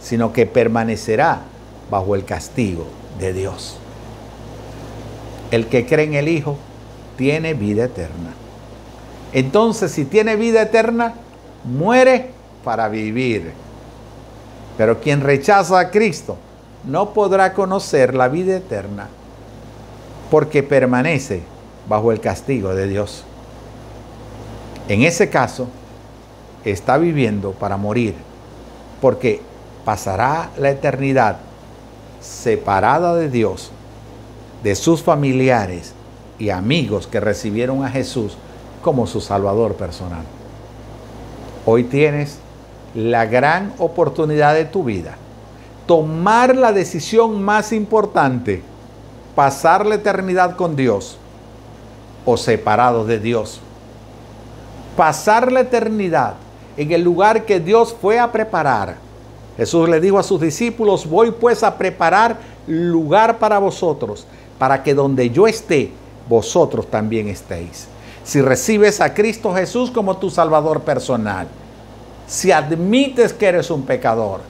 sino 0.00 0.32
que 0.32 0.46
permanecerá 0.46 1.42
bajo 1.90 2.14
el 2.14 2.24
castigo 2.24 2.86
de 3.18 3.32
Dios. 3.34 3.76
El 5.50 5.66
que 5.66 5.86
cree 5.86 6.06
en 6.06 6.14
el 6.14 6.28
Hijo 6.28 6.56
tiene 7.16 7.52
vida 7.52 7.84
eterna. 7.84 8.32
Entonces, 9.34 9.92
si 9.92 10.04
tiene 10.06 10.36
vida 10.36 10.62
eterna, 10.62 11.14
muere 11.64 12.30
para 12.64 12.88
vivir. 12.88 13.52
Pero 14.76 15.00
quien 15.00 15.20
rechaza 15.20 15.78
a 15.78 15.90
Cristo 15.90 16.36
no 16.84 17.12
podrá 17.12 17.52
conocer 17.52 18.14
la 18.14 18.28
vida 18.28 18.56
eterna 18.56 19.08
porque 20.30 20.62
permanece 20.62 21.42
bajo 21.88 22.10
el 22.10 22.20
castigo 22.20 22.74
de 22.74 22.88
Dios. 22.88 23.24
En 24.88 25.02
ese 25.02 25.28
caso, 25.28 25.68
está 26.64 26.96
viviendo 26.96 27.52
para 27.52 27.76
morir, 27.76 28.14
porque 29.00 29.40
pasará 29.84 30.50
la 30.56 30.70
eternidad 30.70 31.38
separada 32.20 33.14
de 33.14 33.28
Dios, 33.28 33.70
de 34.62 34.74
sus 34.74 35.02
familiares 35.02 35.92
y 36.38 36.50
amigos 36.50 37.06
que 37.06 37.20
recibieron 37.20 37.84
a 37.84 37.90
Jesús 37.90 38.36
como 38.82 39.06
su 39.06 39.20
Salvador 39.20 39.74
personal. 39.74 40.24
Hoy 41.64 41.84
tienes 41.84 42.38
la 42.94 43.24
gran 43.26 43.72
oportunidad 43.78 44.54
de 44.54 44.64
tu 44.64 44.82
vida. 44.82 45.16
Tomar 45.86 46.56
la 46.56 46.72
decisión 46.72 47.42
más 47.42 47.72
importante, 47.72 48.62
pasar 49.36 49.86
la 49.86 49.94
eternidad 49.94 50.56
con 50.56 50.74
Dios 50.74 51.18
o 52.24 52.36
separado 52.36 53.04
de 53.04 53.20
Dios. 53.20 53.60
Pasar 54.96 55.52
la 55.52 55.60
eternidad 55.60 56.34
en 56.76 56.90
el 56.90 57.02
lugar 57.02 57.44
que 57.44 57.60
Dios 57.60 57.94
fue 58.00 58.18
a 58.18 58.32
preparar. 58.32 58.96
Jesús 59.56 59.88
le 59.88 60.00
dijo 60.00 60.18
a 60.18 60.22
sus 60.22 60.40
discípulos, 60.40 61.08
voy 61.08 61.30
pues 61.30 61.62
a 61.62 61.78
preparar 61.78 62.38
lugar 62.66 63.38
para 63.38 63.58
vosotros, 63.58 64.26
para 64.58 64.82
que 64.82 64.94
donde 64.94 65.30
yo 65.30 65.46
esté, 65.46 65.92
vosotros 66.28 66.88
también 66.88 67.28
estéis. 67.28 67.86
Si 68.24 68.40
recibes 68.40 69.00
a 69.00 69.14
Cristo 69.14 69.52
Jesús 69.54 69.90
como 69.90 70.16
tu 70.16 70.30
Salvador 70.30 70.82
personal, 70.82 71.48
si 72.26 72.52
admites 72.52 73.32
que 73.32 73.46
eres 73.46 73.70
un 73.70 73.82
pecador, 73.82 74.40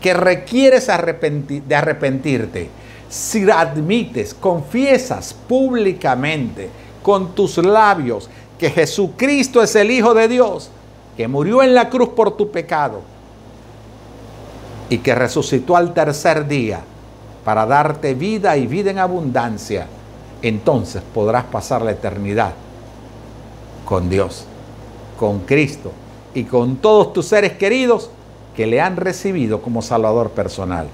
que 0.00 0.14
requieres 0.14 0.86
de 0.86 1.74
arrepentirte, 1.74 2.70
si 3.08 3.50
admites, 3.50 4.34
confiesas 4.34 5.34
públicamente 5.34 6.70
con 7.02 7.34
tus 7.34 7.58
labios 7.58 8.30
que 8.56 8.70
Jesucristo 8.70 9.62
es 9.62 9.74
el 9.74 9.90
Hijo 9.90 10.14
de 10.14 10.28
Dios, 10.28 10.70
que 11.16 11.26
murió 11.26 11.62
en 11.62 11.74
la 11.74 11.88
cruz 11.88 12.10
por 12.10 12.36
tu 12.36 12.50
pecado 12.50 13.02
y 14.88 14.98
que 14.98 15.14
resucitó 15.14 15.76
al 15.76 15.92
tercer 15.92 16.46
día 16.46 16.80
para 17.44 17.66
darte 17.66 18.14
vida 18.14 18.56
y 18.56 18.66
vida 18.66 18.90
en 18.90 18.98
abundancia, 19.00 19.86
entonces 20.40 21.02
podrás 21.12 21.44
pasar 21.44 21.82
la 21.82 21.90
eternidad 21.90 22.52
con 23.88 24.10
Dios, 24.10 24.44
con 25.18 25.40
Cristo 25.40 25.92
y 26.34 26.44
con 26.44 26.76
todos 26.76 27.14
tus 27.14 27.24
seres 27.24 27.54
queridos 27.54 28.10
que 28.54 28.66
le 28.66 28.82
han 28.82 28.98
recibido 28.98 29.62
como 29.62 29.80
Salvador 29.80 30.28
personal. 30.32 30.88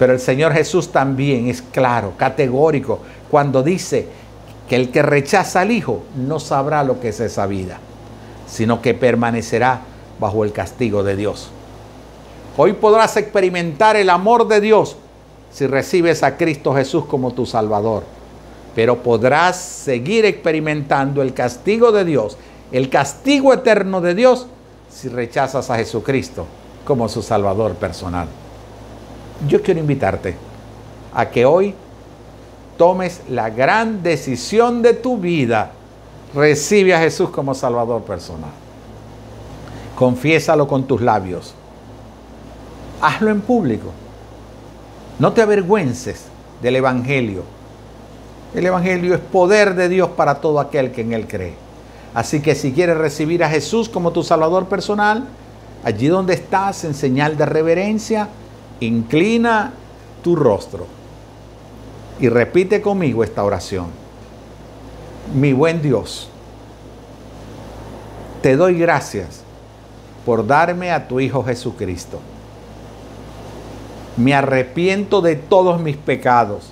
Pero 0.00 0.14
el 0.14 0.18
Señor 0.18 0.52
Jesús 0.52 0.90
también 0.90 1.46
es 1.46 1.62
claro, 1.62 2.14
categórico, 2.16 2.98
cuando 3.30 3.62
dice 3.62 4.08
que 4.68 4.74
el 4.74 4.90
que 4.90 5.00
rechaza 5.02 5.60
al 5.60 5.70
Hijo 5.70 6.02
no 6.16 6.40
sabrá 6.40 6.82
lo 6.82 6.98
que 6.98 7.10
es 7.10 7.20
esa 7.20 7.46
vida, 7.46 7.78
sino 8.48 8.82
que 8.82 8.92
permanecerá 8.92 9.82
bajo 10.18 10.42
el 10.42 10.50
castigo 10.50 11.04
de 11.04 11.14
Dios. 11.14 11.50
Hoy 12.56 12.72
podrás 12.72 13.16
experimentar 13.16 13.94
el 13.94 14.10
amor 14.10 14.48
de 14.48 14.60
Dios 14.60 14.96
si 15.52 15.68
recibes 15.68 16.24
a 16.24 16.36
Cristo 16.36 16.74
Jesús 16.74 17.04
como 17.04 17.32
tu 17.32 17.46
Salvador, 17.46 18.02
pero 18.74 19.02
podrás 19.02 19.56
seguir 19.56 20.24
experimentando 20.24 21.22
el 21.22 21.34
castigo 21.34 21.92
de 21.92 22.04
Dios 22.04 22.36
el 22.70 22.88
castigo 22.88 23.52
eterno 23.52 24.00
de 24.00 24.14
Dios 24.14 24.46
si 24.90 25.08
rechazas 25.08 25.68
a 25.68 25.76
Jesucristo 25.76 26.46
como 26.86 27.08
su 27.08 27.22
Salvador 27.22 27.74
personal. 27.74 28.28
Yo 29.46 29.62
quiero 29.62 29.80
invitarte 29.80 30.36
a 31.14 31.28
que 31.28 31.44
hoy 31.44 31.74
tomes 32.78 33.20
la 33.28 33.50
gran 33.50 34.02
decisión 34.02 34.80
de 34.80 34.94
tu 34.94 35.18
vida 35.18 35.72
Recibe 36.34 36.94
a 36.94 37.00
Jesús 37.00 37.30
como 37.30 37.54
Salvador 37.54 38.02
personal. 38.02 38.50
Confiésalo 39.96 40.66
con 40.66 40.84
tus 40.84 41.02
labios. 41.02 41.54
Hazlo 43.02 43.30
en 43.30 43.42
público. 43.42 43.92
No 45.18 45.32
te 45.32 45.42
avergüences 45.42 46.24
del 46.62 46.76
Evangelio. 46.76 47.42
El 48.54 48.66
Evangelio 48.66 49.14
es 49.14 49.20
poder 49.20 49.74
de 49.74 49.88
Dios 49.88 50.10
para 50.10 50.36
todo 50.36 50.60
aquel 50.60 50.92
que 50.92 51.00
en 51.00 51.12
Él 51.12 51.26
cree. 51.26 51.54
Así 52.14 52.40
que 52.40 52.54
si 52.54 52.72
quieres 52.72 52.98
recibir 52.98 53.42
a 53.42 53.48
Jesús 53.48 53.88
como 53.88 54.12
tu 54.12 54.22
Salvador 54.22 54.66
personal, 54.66 55.24
allí 55.82 56.08
donde 56.08 56.34
estás, 56.34 56.84
en 56.84 56.94
señal 56.94 57.36
de 57.36 57.46
reverencia, 57.46 58.28
inclina 58.80 59.72
tu 60.22 60.36
rostro 60.36 60.86
y 62.20 62.28
repite 62.28 62.82
conmigo 62.82 63.24
esta 63.24 63.42
oración. 63.42 63.86
Mi 65.34 65.52
buen 65.52 65.80
Dios, 65.80 66.28
te 68.42 68.56
doy 68.56 68.78
gracias 68.78 69.42
por 70.26 70.46
darme 70.46 70.90
a 70.90 71.08
tu 71.08 71.20
Hijo 71.20 71.42
Jesucristo. 71.42 72.20
Me 74.16 74.34
arrepiento 74.34 75.22
de 75.22 75.36
todos 75.36 75.80
mis 75.80 75.96
pecados. 75.96 76.70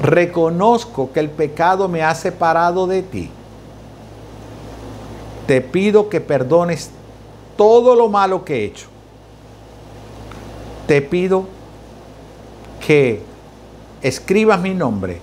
Reconozco 0.00 1.12
que 1.12 1.20
el 1.20 1.30
pecado 1.30 1.88
me 1.88 2.02
ha 2.02 2.14
separado 2.14 2.86
de 2.86 3.02
ti. 3.02 3.30
Te 5.46 5.60
pido 5.60 6.08
que 6.08 6.20
perdones 6.20 6.90
todo 7.56 7.94
lo 7.94 8.08
malo 8.08 8.44
que 8.44 8.60
he 8.60 8.64
hecho. 8.64 8.86
Te 10.86 11.02
pido 11.02 11.46
que 12.86 13.22
escribas 14.02 14.60
mi 14.60 14.74
nombre 14.74 15.20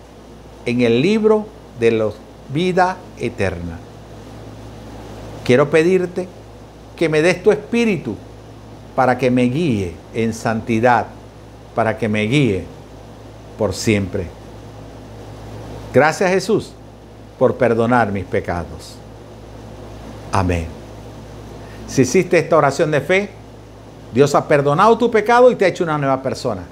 en 0.66 0.82
el 0.82 1.02
libro 1.02 1.46
de 1.80 1.92
la 1.92 2.10
vida 2.54 2.98
eterna. 3.18 3.80
Quiero 5.44 5.70
pedirte 5.70 6.28
que 6.96 7.10
me 7.10 7.22
des 7.22 7.42
tu 7.42 7.52
espíritu 7.52 8.16
para 8.96 9.18
que 9.18 9.32
me 9.32 9.44
guíe 9.44 9.94
en 10.14 10.34
santidad, 10.34 11.08
para 11.74 11.98
que 11.98 12.08
me 12.08 12.24
guíe 12.24 12.66
por 13.58 13.74
siempre. 13.74 14.39
Gracias 15.94 16.30
Jesús 16.30 16.72
por 17.38 17.56
perdonar 17.56 18.12
mis 18.12 18.26
pecados. 18.26 18.96
Amén. 20.32 20.68
Si 21.88 22.04
hiciste 22.04 22.38
esta 22.38 22.58
oración 22.58 22.92
de 22.92 23.02
fe, 23.02 23.30
Dios 24.14 24.36
ha 24.36 24.48
perdonado 24.48 24.98
tu 24.98 25.10
pecado 25.10 25.52
y 25.52 25.56
te 25.56 25.66
ha 25.66 25.70
hecho 25.70 25.84
una 25.84 25.98
nueva 25.98 26.22
persona. 26.22 26.64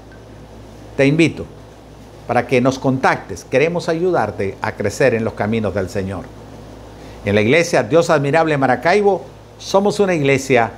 Te 0.95 1.05
invito 1.05 1.45
para 2.27 2.45
que 2.45 2.61
nos 2.61 2.77
contactes. 2.77 3.43
Queremos 3.45 3.89
ayudarte 3.89 4.57
a 4.61 4.73
crecer 4.73 5.13
en 5.13 5.23
los 5.23 5.33
caminos 5.33 5.73
del 5.73 5.89
Señor. 5.89 6.25
En 7.25 7.35
la 7.35 7.41
iglesia 7.41 7.83
Dios 7.83 8.09
Admirable 8.09 8.57
Maracaibo 8.57 9.25
somos 9.57 9.99
una 9.99 10.13
iglesia 10.13 10.71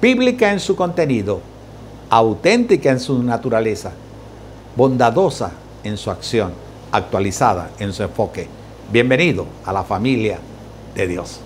bíblica 0.00 0.50
en 0.50 0.60
su 0.60 0.76
contenido, 0.76 1.40
auténtica 2.08 2.90
en 2.90 3.00
su 3.00 3.22
naturaleza, 3.22 3.92
bondadosa 4.76 5.52
en 5.82 5.96
su 5.96 6.10
acción, 6.10 6.52
actualizada 6.94 7.70
en 7.80 7.92
su 7.92 8.04
enfoque. 8.04 8.46
Bienvenido 8.92 9.46
a 9.64 9.72
la 9.72 9.82
familia 9.82 10.38
de 10.94 11.08
Dios. 11.08 11.40